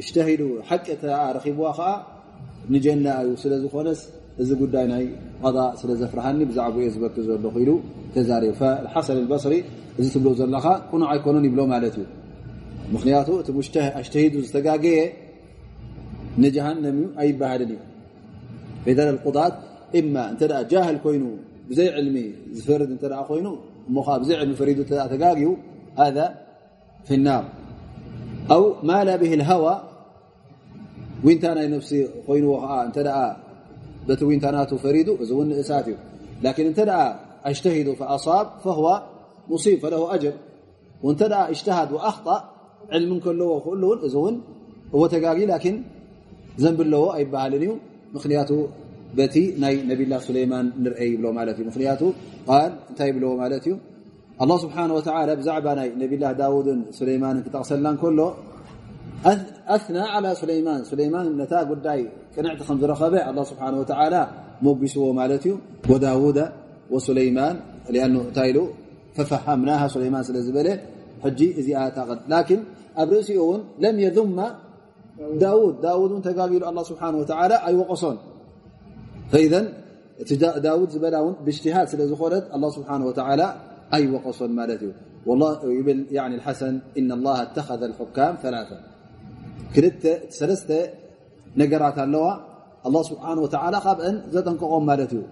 [0.00, 1.04] እሽተሂሉ ሓቂ እተ
[1.36, 1.90] ረኺብዋ ከዓ
[2.74, 3.52] ንጀና እዩ ስለ
[4.42, 5.04] እዚ ጉዳይ ናይ
[5.42, 7.70] ቀض ስለ ዘፍርሃኒ ብዛዕባ እየ ዝበክ ዘለኹ ኢሉ
[8.14, 8.52] ተዛሪቡ
[8.92, 9.54] ሓሰን الበصሪ
[9.98, 12.06] እዚ ትብሎ ዘለካ ቁኑዕ ኣይኮኑን ይብሎ ማለት እዩ
[12.94, 14.98] ምክንያቱ እቲ ኣሽተሂዱ ዝተጋገየ
[16.42, 17.80] ንጀሃንም እዩ ኣይበሃልን እዩ
[18.86, 19.54] ፌደ ቁጣት
[20.00, 20.42] እማ እንተ
[20.72, 21.24] ጃህል ኮይኑ
[21.68, 22.16] ብዘይ ዕልሚ
[22.56, 23.46] ዝፈርድ እተ ኮይኑ
[23.88, 24.80] እሞ ብዘይ ዕልሚ ፈሪዱ
[25.12, 25.46] ተጋግዩ
[27.06, 27.44] في النار.
[28.50, 29.74] أو مال به الهوى.
[31.24, 31.92] ونتن نفس
[32.28, 32.98] ين ت
[34.08, 35.86] بت ونتن فريد ون نست
[36.42, 36.80] لكن نت
[37.44, 39.02] اجتهد فأصاب فهو
[39.48, 40.32] مصيب فله أجر.
[41.02, 42.54] ونت اجتهد وأخطأ.
[42.92, 43.42] علم كل ل
[43.80, 44.34] ن ون
[44.94, 45.74] هو تقاق لكن
[46.62, 47.70] ذنب ألو أيبهلن ي
[48.14, 48.50] مخنيت
[49.16, 52.02] بت ني نبي الله سليمان نر يبل مالت ي مخنيت
[52.50, 53.72] قال نت يبل مالت ي
[54.42, 55.66] الله سبحانه وتعالى بزعب
[56.02, 56.68] نبي الله داود
[57.00, 58.28] سليمان تقسل كله.
[59.76, 60.80] أثنى على سليمان.
[60.92, 62.00] سليمان نت قدي
[62.36, 64.22] قنعت م زرخب الله سبحانه وتعالى
[64.66, 65.52] مبسو ملت ي
[65.90, 66.38] وداود
[66.92, 67.54] وسليمان
[67.94, 68.64] لأنه تايلو
[69.16, 70.68] ففهمناها سليمان سل زبل
[71.22, 71.68] حج ز
[72.34, 72.60] لكن
[73.02, 74.38] ኣብ ርእሲኡ እውን ለም የذመ
[75.42, 78.16] ዳውድ ዳውድ ን ተጋቢሉ ኣ ስብሓን ወተላ ኣይወቀሶን
[79.32, 79.66] ፈኢዘን
[80.22, 80.30] እቲ
[80.66, 82.44] ዳውድ ዝበላ እውን ብእጅትሃድ ስለ ዝኾነት
[83.94, 84.92] أي وقص مالته.
[85.26, 88.78] والله يبل يعني الحسن إن الله اتخذ الحكام ثلاثة.
[89.74, 90.90] كلت سلست
[91.56, 92.36] نقرات اللواء
[92.86, 95.22] الله سبحانه وتعالى خاب أن زدن قوم مالته.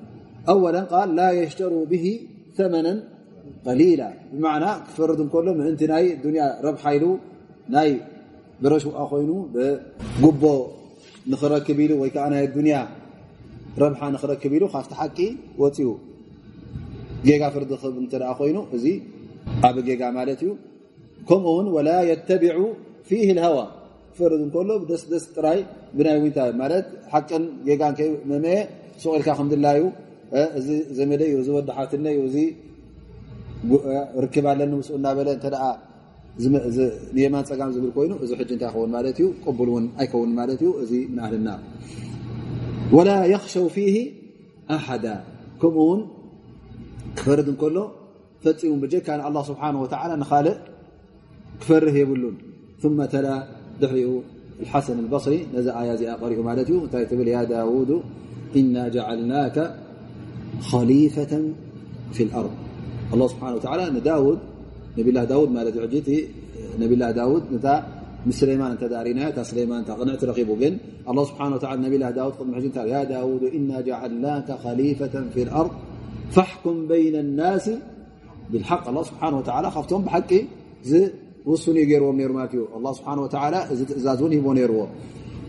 [0.48, 2.20] أولا قال لا يشتروا به
[2.56, 2.94] ثمنا
[3.66, 4.12] قليلا.
[4.32, 7.18] بمعنى فرد كلهم أنت ناي الدنيا رب حيلو
[7.68, 8.00] ناي
[8.62, 9.48] برشو أخوينو
[10.22, 10.66] بقبو
[11.26, 12.88] نخرك كبيلو ويكأنا الدنيا
[13.78, 15.98] ربحا نخرك كبيلو خافت حقي وتيو.
[17.27, 18.85] ጌጋ ፍርዲ ክብ እተ ኮይኑ እዚ
[19.67, 20.51] ኣብ ጌጋ ማለት እዩ
[21.29, 22.59] ከምኡ ውን ወላ የተቢዑ
[23.09, 23.57] ፊህ ሃዋ
[24.17, 25.59] ፍርድ እከሎ ደስደስ ጥራይ
[25.97, 27.95] ብናይ ውንታ ማለት ሓቅን ጌጋን
[28.29, 28.57] መመየ
[29.01, 29.81] ስቁኢልካ ከምድላዩ
[30.59, 32.37] እዚ ዘመደ ዩ ዚ ወዲሓትነ ዩ ዚ
[34.23, 35.45] ርክብ ኣለኒ ውስኡ እናበለ እተ
[37.15, 40.71] ንየማን ፀጋም ዝብል ኮይኑ እዚ ሕጂ እንታይ ይኸውን ማለት እዩ ቅቡል ውን ኣይከውን ማለት እዩ
[40.83, 41.49] እዚ ንኣህልና
[42.95, 43.95] ወላ የኽሸው ፊህ
[44.75, 45.05] ኣሓዳ
[45.61, 46.01] ከምኡውን
[47.18, 47.78] ክፈርድ እከሎ
[48.44, 50.56] ፈፂሙ ብጀካ ንኣላ ስብሓን ስብሓه ንካልእ
[51.62, 52.36] ክፈርህ የብሉን
[52.82, 53.28] ثመ ተላ
[53.80, 54.10] ድሕሪኡ
[54.70, 57.90] ሓሰን الበصሪ ነዚ ኣያ እዚኣ ቀሪኡ ማለት እዩ እንታይ ትብል ያ ዳውድ
[58.60, 59.56] እና ጀዓልናከ
[60.70, 61.32] خሊፈة
[62.14, 62.54] ፊ الኣርض
[63.32, 64.40] ስብሓን ስብሓه ንዳውድ
[64.98, 66.10] ነብላ ዳውድ ማለት እዩ ቲ
[66.82, 67.68] ነብላ ዳውድ ነታ
[68.26, 70.74] ምስ ስለይማን እተዳሪናዮ እታ ስለይማን እታ ቅንዕ ትረኺቡ ግን
[71.10, 75.72] ኣላ ስብሓን ወላ ነብላ ዳውድ ቅድሚ ሕጂ ያ ዳውድ እና ጀዓልናከ خሊፈة ፊ الኣርض
[76.34, 77.70] فاحكم بين الناس
[78.50, 78.88] بالحق.
[78.88, 80.44] الله سبحانه وتعالى خفتم بحق إيه؟
[81.46, 82.30] وسن يجرو نير
[82.76, 83.58] الله سبحانه وتعالى
[83.88, 84.86] تزازون يبو نيرو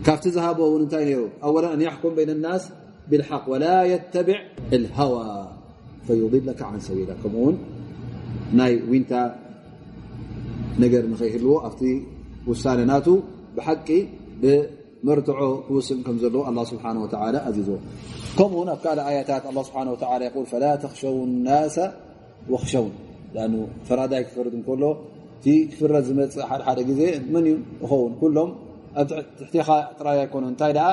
[0.04, 2.70] كافت ذهبوا ونتا اولا أن يحكم بين الناس
[3.10, 4.38] بالحق ولا يتبع
[4.72, 5.48] الهوى
[6.06, 7.16] فيضلك عن سبيلك.
[7.24, 7.58] كمون
[8.52, 9.38] ناي وينتا
[10.80, 12.02] نجر مخيلو افتي
[12.46, 13.20] وسانناتو
[13.56, 14.06] بحقي
[15.06, 16.84] መርትዖ ክውስን ከም ዘለዎ ኣه ስብሓ
[17.48, 17.70] ኣዚዞ
[18.38, 19.80] ከምኡ ኣብ ካልእ ኣያታት ስብሓ
[20.36, 21.76] ይል ፈላ ተክሸው ናሳ
[22.52, 22.92] ወክሸውን
[23.88, 24.84] ፈራዳይ ክፈርድ እንከሎ
[25.44, 27.00] እቲ ክፍረት ዝመፅእ ሓደሓደ ግዜ
[27.32, 28.50] መን እዩ ይኸውን ኩሎም
[29.00, 30.88] ኣብ ትሕቲኻ ጥራይ ኣይኮኑ እንታይ ደኣ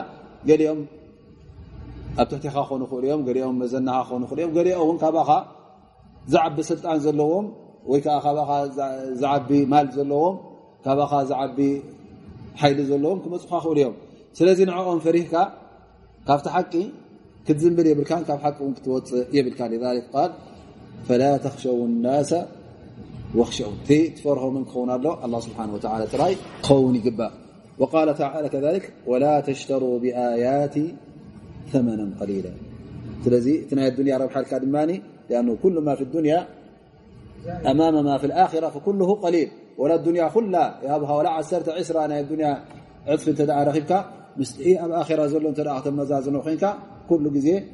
[0.49, 0.79] ገሊኦም
[2.21, 5.29] ኣብ ትሕቲኻ ክኾኑ ይኽእሉ እዮም ገሊኦም መዘናኻ ክኾኑ ይኽእሉ እዮም ገሊኦ እውን ካባኻ
[6.33, 7.45] ዝዓቢ ስልጣን ዘለዎም
[7.91, 8.49] ወይ ከዓ ካብኻ
[9.21, 10.35] ዝዓቢ ማል ዘለዎም
[10.85, 11.59] ካብኻ ዝዓቢ
[12.61, 13.95] ሓይሊ ዘለዎም ክመፅካ ክእሉ እዮም
[14.37, 15.35] ስለዚ ንዕኦም ፈሪህካ
[16.27, 16.73] ካብቲ ሓቂ
[17.47, 20.01] ክትዝንብል የብልካ ካብ ሓቂ እውን ክትወፅእ የብልካ ذ ል
[21.07, 22.31] ፈላ ተክሸው ናሰ
[23.39, 26.33] ወክሸው እቲ ትፈርሆምን ክኸውን ኣሎ ኣ ስብሓን ወላ ጥራይ
[26.65, 27.33] ክኸውን ይግባእ
[27.81, 30.75] وقال تعالى كذلك ولا تشتروا بآيات
[31.71, 32.53] ثمنا قليلا
[33.23, 34.13] ስለዚ እቲ ናይ ኣዱንያ
[35.31, 36.47] لأنه كل ما في الدنيا
[37.73, 40.79] أمام ما في الآخرة فكله قليل ولا الدنيا خلا.
[40.83, 42.63] يا ابها ولا عسرت عسرا أنا الدنيا
[43.07, 44.05] عطف تدع رخيبك.
[44.37, 46.73] مس اي اب آخرة زل انت راح تمزازن وخينك
[47.09, 47.65] كل جزيه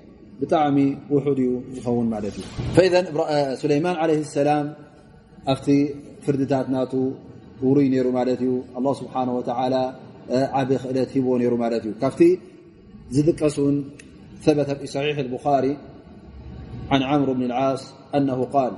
[0.41, 2.43] بطعمي وحدي يخون معناته
[2.75, 4.73] فإذا آه، سليمان عليه السلام
[5.47, 7.11] أفتي فردتات ناتو
[7.63, 9.95] وري نيرو معناته الله سبحانه وتعالى
[10.31, 12.39] آه، عبي خلت هبو نيرو معناته كفتي
[13.09, 13.89] زدقسون
[14.41, 15.77] ثبت في صحيح البخاري
[16.91, 18.71] عن عمرو بن العاص أنه قال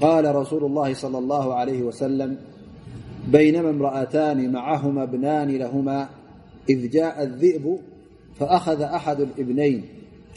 [0.00, 2.36] قال رسول الله صلى الله عليه وسلم
[3.28, 6.08] بينما امرأتان معهما ابنان لهما
[6.68, 7.78] إذ جاء الذئب
[8.38, 9.84] فأخذ أحد الابنين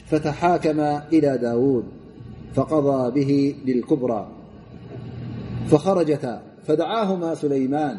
[0.06, 1.84] فتحاكما إلى داود
[2.54, 4.28] فقضى به للكبرى
[5.66, 7.98] فخرجتا فدعاهما سليمان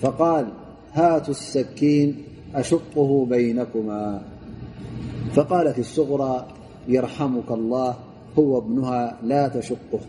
[0.00, 0.46] فقال
[0.92, 4.22] هاتوا السكين أشقه بينكما.
[5.34, 6.46] فقالت الصغرى
[6.88, 7.96] يرحمك الله
[8.38, 10.00] هو ابنها لا تشقه.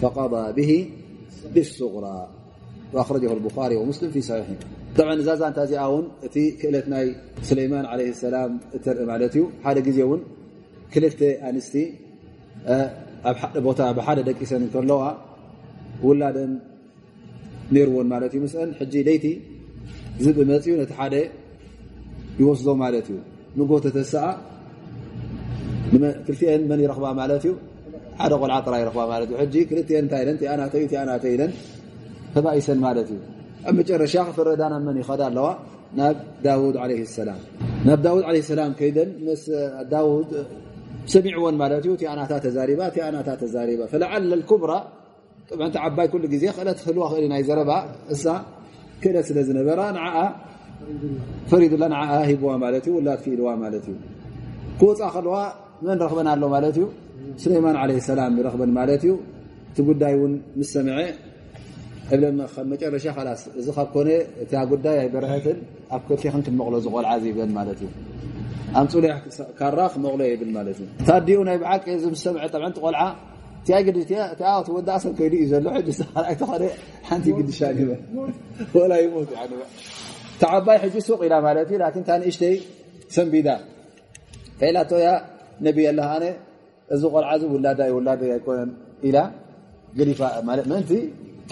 [0.00, 0.90] فقضى به
[1.54, 2.28] بالصغرى.
[2.92, 4.54] وأخرجه البخاري ومسلم في صحيحه.
[4.96, 10.04] طبعا زاز أنت زي أون أتي كلت ناي سليمان عليه السلام تر مالتيو حاجة جزية
[10.04, 10.20] ون
[10.94, 11.94] كلت أنستي
[12.66, 12.90] آه،
[13.24, 15.24] ابو بوتا بحاجة دك إسان كرلوها
[16.02, 16.58] ولا
[17.72, 19.40] نيرون مالتي مثلا حجي ليتي
[20.20, 21.22] زب مالتيو نتحدى
[22.40, 23.16] يوصلوا مالتيو
[23.56, 24.40] نقول تتساء
[26.26, 27.54] كلتين من يرغبها مالتيو
[28.19, 31.51] ሓደ ቆልዓ ጥራ ይረክባ ማለት እዩ ሕጂ ክልትአን እንታይ ኢለን ኣናተዩ ኣናተ ኢለን
[32.35, 33.19] ተባኢሰን ማለት እዩ
[33.67, 35.47] ኣብ መጨረሻ ክፍረዳና መን ይኸዳ ኣለዋ
[35.99, 37.41] ናብ ዳውድ ለ ሰላም
[37.87, 39.43] ናብ ዳውድ ለ ሰላም ከይደን ምስ
[39.93, 40.31] ዳውድ
[41.13, 44.73] ሰሚዕዎን ማለት እዩ ቲኣናታ ተዛሪባ ቲኣናታ ተዛሪባ ፈለዓለ ኩብራ
[45.73, 47.71] ቲ ዓባይ ኩሉ ግዜ ክእለት ክህልዋ ክእል ናይ ዘረባ
[48.13, 48.25] እሳ
[49.01, 50.07] ክእለት ስለ ዝነበራ ንዓ
[51.51, 53.95] ፈሪዱላ ንዓ ሂብዋ ማለት እዩ ውላድ ክኢልዋ ማለት እዩ
[54.79, 55.37] ክወፃእ ከለዋ
[55.85, 56.85] መን ረክበን ኣሎ ማለት እዩ
[57.43, 59.13] ስሌማን ለ ሰላም ይረክበን ማለት እዩ
[59.69, 60.99] እቲ ጉዳይ እውን ምስ ሰምዐ
[62.15, 62.23] እብለ
[62.73, 64.09] መጨረሻ ላስ እዚ ካብ ኮነ
[64.43, 65.57] እቲ ጉዳይ ኣይበረሀትን
[65.95, 67.89] ኣብ ክልቲክን ክመቕሎ ዝቆልዓ ዝይብን ማለት እዩ
[68.79, 68.93] ኣምፁ
[69.59, 73.01] ካራ ክመቕሎ የብል ማለት እዩ ታዲኡ ናይ ብዓቂ ዚ ምስ ሰምዐ ጠብዕንቲ ቆልዓ
[74.75, 75.65] ወዳእ ሰብ ከይዱ እዩ ዘሎ
[77.09, 77.59] ሓንቲ ግድሻ
[78.77, 79.31] ወላ ይሞት
[80.41, 82.55] ተዓባይ ሕጂ ሱቅ ኢላ ማለት እዩ ላን ታ ንእሽተይ
[83.15, 83.49] ሰንቢዳ
[84.59, 85.07] ከኢላቶያ
[85.65, 86.25] ነብይ ኣላ ኣነ
[86.95, 88.69] እዚ ቆልዓ ውላዳ ውላ ኣይኮነን
[89.07, 89.17] ኢላ
[89.99, 90.91] ገሊፋ ምእንቲ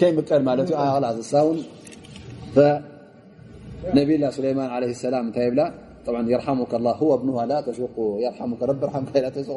[0.00, 0.76] ከይምቀል ማለት እዩ
[1.24, 1.58] እሳውን
[3.96, 5.62] ነብላ ስለይማን ለ ሰላም እንታይ ይብላ
[6.32, 6.90] የርሓሙከ ላ
[7.22, 7.96] ብኑሃ ላ ተሽቁ
[8.70, 8.96] ረቢ ርሓ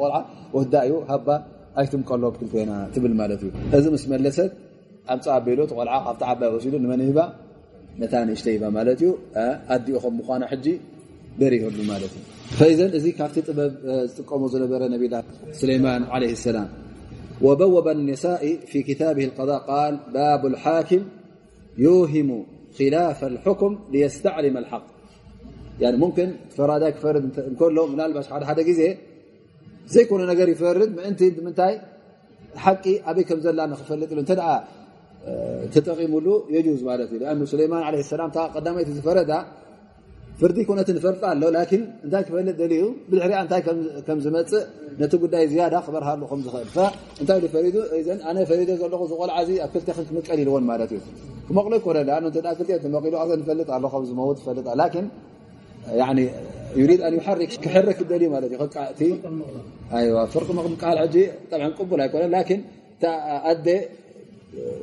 [0.02, 0.16] ቆልዓ
[0.56, 1.28] ወዳ እዩ ሃባ
[1.80, 4.52] ኣይትምቀሎ ክልተና ትብል ማለት እዩ እዚ ምስ መለሰት
[5.12, 7.20] ኣምፃ ኣቤሎ ቆልዓ ካብቲ ዓባይ ወሲዱ ንመን ሂባ
[8.00, 9.10] ነታ ንእሽተ ሂባ ማለት እዩ
[9.74, 10.66] ኣዲኡ ከም ምኳና ሕጂ
[11.40, 12.24] በሪህሉ ማለት እዩ
[12.58, 13.72] ፈዘን እዚ ካብቲ ጥበብ
[14.10, 15.16] ዝጥቀሙ ዝነበረ ነቢላ
[15.60, 16.70] ስለይማን ለ ሰላም
[17.46, 21.02] وبوب النساء في كتابه القضاء قال باب الحاكم
[21.86, 22.30] يوهم
[22.78, 24.86] خلاف الحكم ليستعلم الحق
[25.82, 27.24] يعني ممكن فرادك فرد
[27.60, 28.82] كله منالبش حد ዜ
[29.94, 31.74] ዘይኮነ ነገር ይፈርድ ምእንቲ ምንታይ
[32.64, 34.32] ሓቂ ኣበይ ከም ዘላ ንክፈልጥ ሉ እተ
[35.74, 39.32] ተጠቂሙሉ የጁዝ ማለት እዩ ኣ ስሌማን ለ ሰላም ቀዳመይቲ ዝፈረዳ
[40.39, 43.61] ፍርዲ ኩነት ንፈርጦ ኣሎ ላን እንታይ ክፈልጥ ደልዩ ብድሕሪያ እንታይ
[44.07, 44.63] ከም ዝመፅእ
[45.01, 46.67] ነቲ ጉዳይ ዝያዳ ክበርሃሉ ከምዝኽእል
[47.21, 51.01] እንታይ ፈሪዱ እዘን ኣነ ፈሪዶ ዘለኹ ዝቆልዓ ዚ ኣብ ክልተ ክን ክምቀል ኢልዎን ማለት እዩ
[51.47, 53.13] ክመቕሎ ይኮነ ኣ ክልኦ ተመቂሉ
[53.49, 54.67] ፈልጥ ኣሎ ከም ዝመውት ፈልጥ
[55.99, 56.19] ላን
[56.81, 59.01] ዩሪድ ኣን ዩሓርክ ክሕርክ ደልዩ ማለት እዩ ክቃእቲ
[60.33, 61.17] ፍርቂ ምቃል ሕጂ
[61.51, 62.61] ጠብዓ ቅቡል ኣይኮነን ላን
[63.51, 63.67] ኣደ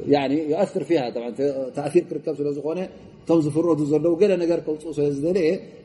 [0.08, 1.30] يعني يؤثر فيها طبعا.
[1.70, 2.88] تأثير كركب سلو زخونة
[3.26, 5.00] تمز فروت زلو قال نجر كل صوص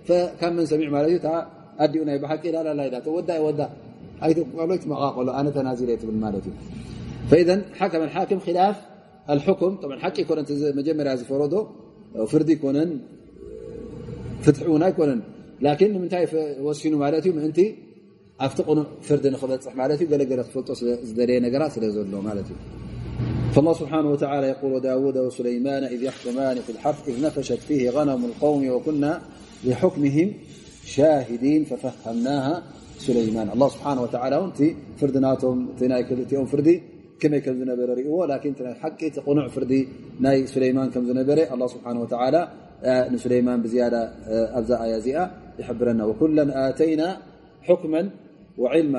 [0.08, 1.48] فكان من سميع مالي تاع
[1.80, 3.70] أدي وني بحق لا لا لا ودا ودا
[4.24, 6.52] اي قلت ما أقول آه، أنا تنازلت بالمالتي
[7.30, 8.76] فإذا حكم الحاكم خلاف
[9.30, 9.76] الحكم.
[9.76, 11.68] طبعا حكي يكون انت مجمر هذا فرودو
[12.28, 13.00] فردي كونن
[14.42, 15.22] فتحونا كونن.
[15.62, 17.60] لكن من تايف وسينو مالتي من انت
[18.40, 22.56] أفتقن فرد نخبط مالتي قال قال تفلطس زدري نجرات لزلو مالتي
[23.57, 28.69] فالله سبحانه وتعالى يقول وداود وسليمان إذ يحكمان في الحرث إذ نفشت فيه غنم القوم
[28.69, 29.21] وكنا
[29.65, 30.29] لحكمهم
[30.85, 32.63] شاهدين ففهمناها
[32.99, 34.51] سليمان الله سبحانه وتعالى ن
[34.99, 35.57] فردناتم
[36.09, 36.77] كلتم فردي
[37.23, 38.17] ከመይ ከም ዝነበረ ርእዎ
[38.83, 39.73] ሓቂ ቁኑዕ ፍርዲ
[40.25, 41.39] ናይ ሱለይማን ከም ዝነበረ
[41.75, 41.85] ስብሓ
[43.13, 43.97] ንሱለይማን ብዝያዳ
[44.59, 45.19] ኣብዛ ኣያ እዚኣ
[45.61, 47.03] ይሕብረና ኩለ ኣተይና
[47.69, 47.95] ሕክመ
[48.63, 48.95] ወዕልማ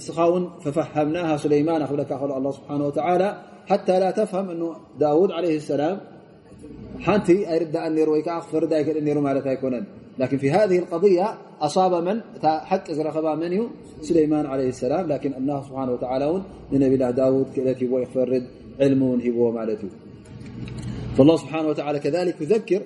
[0.00, 2.12] እስኻ ውን ፈፈሃምና ሱለይማን ክብለካ
[3.67, 5.99] حتى لا تفهم أنه داود عليه السلام
[6.99, 9.85] حنتي أرد أن يروي كأخفر دايك أن يروي مالتا يكونن
[10.19, 13.67] لكن في هذه القضية أصاب من؟ حق رخبا من
[14.01, 15.07] سليمان عليه السلام.
[15.07, 16.41] لكن الله سبحانه وتعالى
[16.71, 18.47] لنبي الله داود كذلك هو يفرد
[18.79, 19.89] علمون هو مالته
[21.17, 22.81] فالله سبحانه وتعالى كذلك يذكر.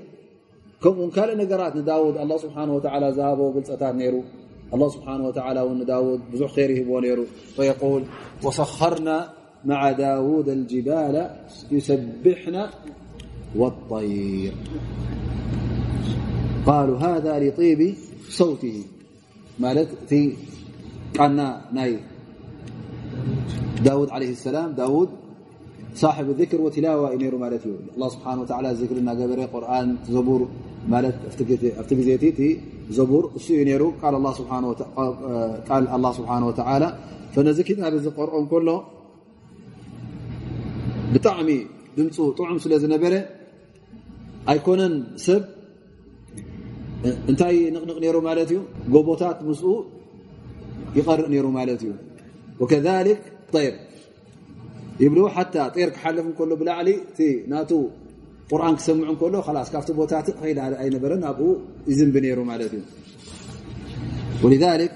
[0.84, 4.24] كم كان نقرات داود الله سبحانه وتعالى ذهبه بلصتات نيرو.
[4.74, 7.26] الله سبحانه وتعالى داود بزح خيره هو نيرو.
[7.56, 8.04] فيقول
[8.44, 9.30] وسخرنا
[9.66, 11.16] مع داود الجبال
[11.72, 12.56] يسبحن
[13.56, 14.54] والطير.
[16.66, 17.96] قالوا هذا لطيب
[18.30, 18.78] صوته.
[19.60, 19.90] مالت
[21.18, 22.00] قنا ناي.
[23.84, 25.10] داود عليه السلام داود
[25.96, 30.42] صاحب الذكر وتلاوة نير مالت እዩ الله سبحانه وتعالى ذكر قبر قرآن زبور.
[30.94, 31.16] مالت
[31.80, 32.42] ኣብቲ ግዜቲ እቲ
[32.98, 33.62] ዘቡር እሱ እዩ
[34.18, 36.88] الله سبحانه وتعالى
[37.34, 38.78] فነዚ ኪታብ قرآن كله
[41.14, 41.50] ብጣዕሚ
[41.98, 43.14] ድምፁ ጥዑም ስለ ዝነበረ
[44.52, 44.96] ኣይኮነን
[45.26, 45.44] ሰብ
[47.30, 48.60] እንታይ ንቕንቕ ነይሩ ማለት እዩ
[48.94, 49.74] ጎቦታት ምስኡ
[50.98, 51.92] ይቐርእ ነይሩ ማለት እዩ
[52.62, 53.22] ወከሊክ
[53.56, 53.76] ጠይር
[55.04, 57.20] ይብሉ ሓታ ጠይር ክሓልፍ እከሎ ብላዕሊ እቲ
[57.52, 57.72] ናቱ
[58.52, 61.50] ቁርን ክሰምዑ እከሎ ላስ ካብቲ ቦታት ከይድ ኣይነበረ ኣብኡ
[61.92, 62.84] ይዝንቢ ነይሩ ማለት እዩ
[64.44, 64.96] ወልذሊክ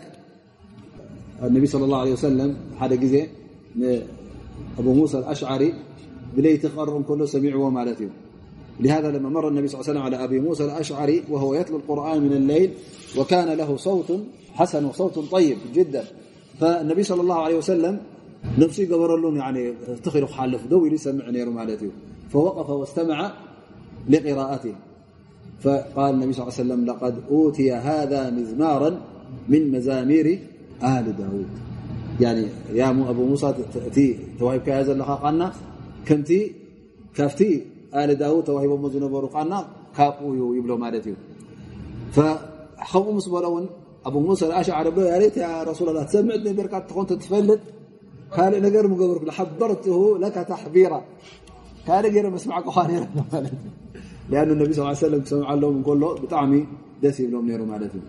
[1.56, 3.16] ነቢ صለ ላه ለ ሰለም ሓደ ግዜ
[3.80, 5.64] ንኣብ ሙሳ ኣሽዓሪ
[6.37, 8.11] ብለይቲ ክቐርእ ከሎ ሰሚዕዎ ማለት እዩ
[8.81, 12.33] لهذا لما مر النبي صلى ل سلم على أبي موسى الأشعري وهو يتلو القرآن من
[12.33, 12.71] الليل
[13.19, 14.11] وكان له صوت
[14.59, 16.05] حسن وصوت طيب جدا
[16.61, 17.95] فالنبي صلى الله عليه وسلم
[18.59, 19.63] نفس قبرلن يعني
[20.05, 21.83] تخل حلف دو ل سمع نير مالت
[22.33, 23.19] فوقف واستمع
[24.09, 24.75] لقراءته
[25.65, 28.91] فقال النبي صلى ل عليه وسلم لقد أوتي هذا مزمارا
[29.49, 30.27] من مزامير
[30.83, 31.53] آل داود
[32.21, 32.45] يعني
[32.81, 33.55] يا أبو موسى
[34.39, 34.69] توهبك
[36.03, 36.31] لنا كمت
[37.17, 37.41] كفت
[38.21, 39.55] ዳውድ ተዋሂቦሞ ዝነበሩ ና
[39.97, 41.15] ካብኡ ዩ ይብሎ ማለት እዩ
[42.91, 43.67] ከምኡ ምስ በሎ ውን
[44.09, 44.87] ኣብ ሙሳ ኣሽዓር
[45.79, 45.81] ሱ
[46.15, 47.61] ሰምዕ ነበርካ ትኾን ትፈልጥ
[48.35, 49.85] ካልእ ነገር ገበር ሓበርት
[50.51, 50.95] ተሕቢራ
[51.87, 52.77] ካልእ ገይረ መስማዕ ኻ
[54.61, 54.71] ነቢ
[55.01, 56.53] ስ ለ ክሰምዓ ኣለዎም ከሎ ብጣዕሚ
[57.03, 58.05] ደስ ይብሎም ሩ ማለት እዩ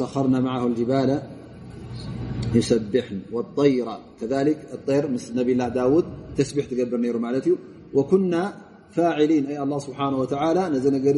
[0.00, 1.10] ሰኸርና ዓ ጅባላ
[2.55, 3.87] يسبحن والطير
[4.21, 6.05] كذلك الطير مس نبي الله داود
[6.37, 7.49] تسبح تقبر نير مالت
[7.93, 8.53] وكنا
[8.91, 11.15] فاعلين أي الله سبحانه وتعالى نز نجر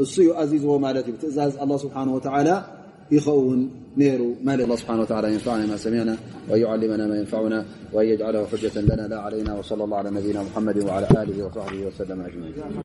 [0.00, 2.64] الس أزيزዎ مالت تأزاز الله سبحانه وتعالى
[3.10, 5.32] يخون نير مال الله سبحانه وتعالى.
[5.32, 6.16] ينفعنا ما سمعنا
[6.48, 9.08] وأن يعلمنا ما ينفعنا وأن يجعله حجة لنا.
[9.08, 12.54] لا علينا وصلى الله على نبينا محمد وعلى آله وصحبه وسلم أجمعين.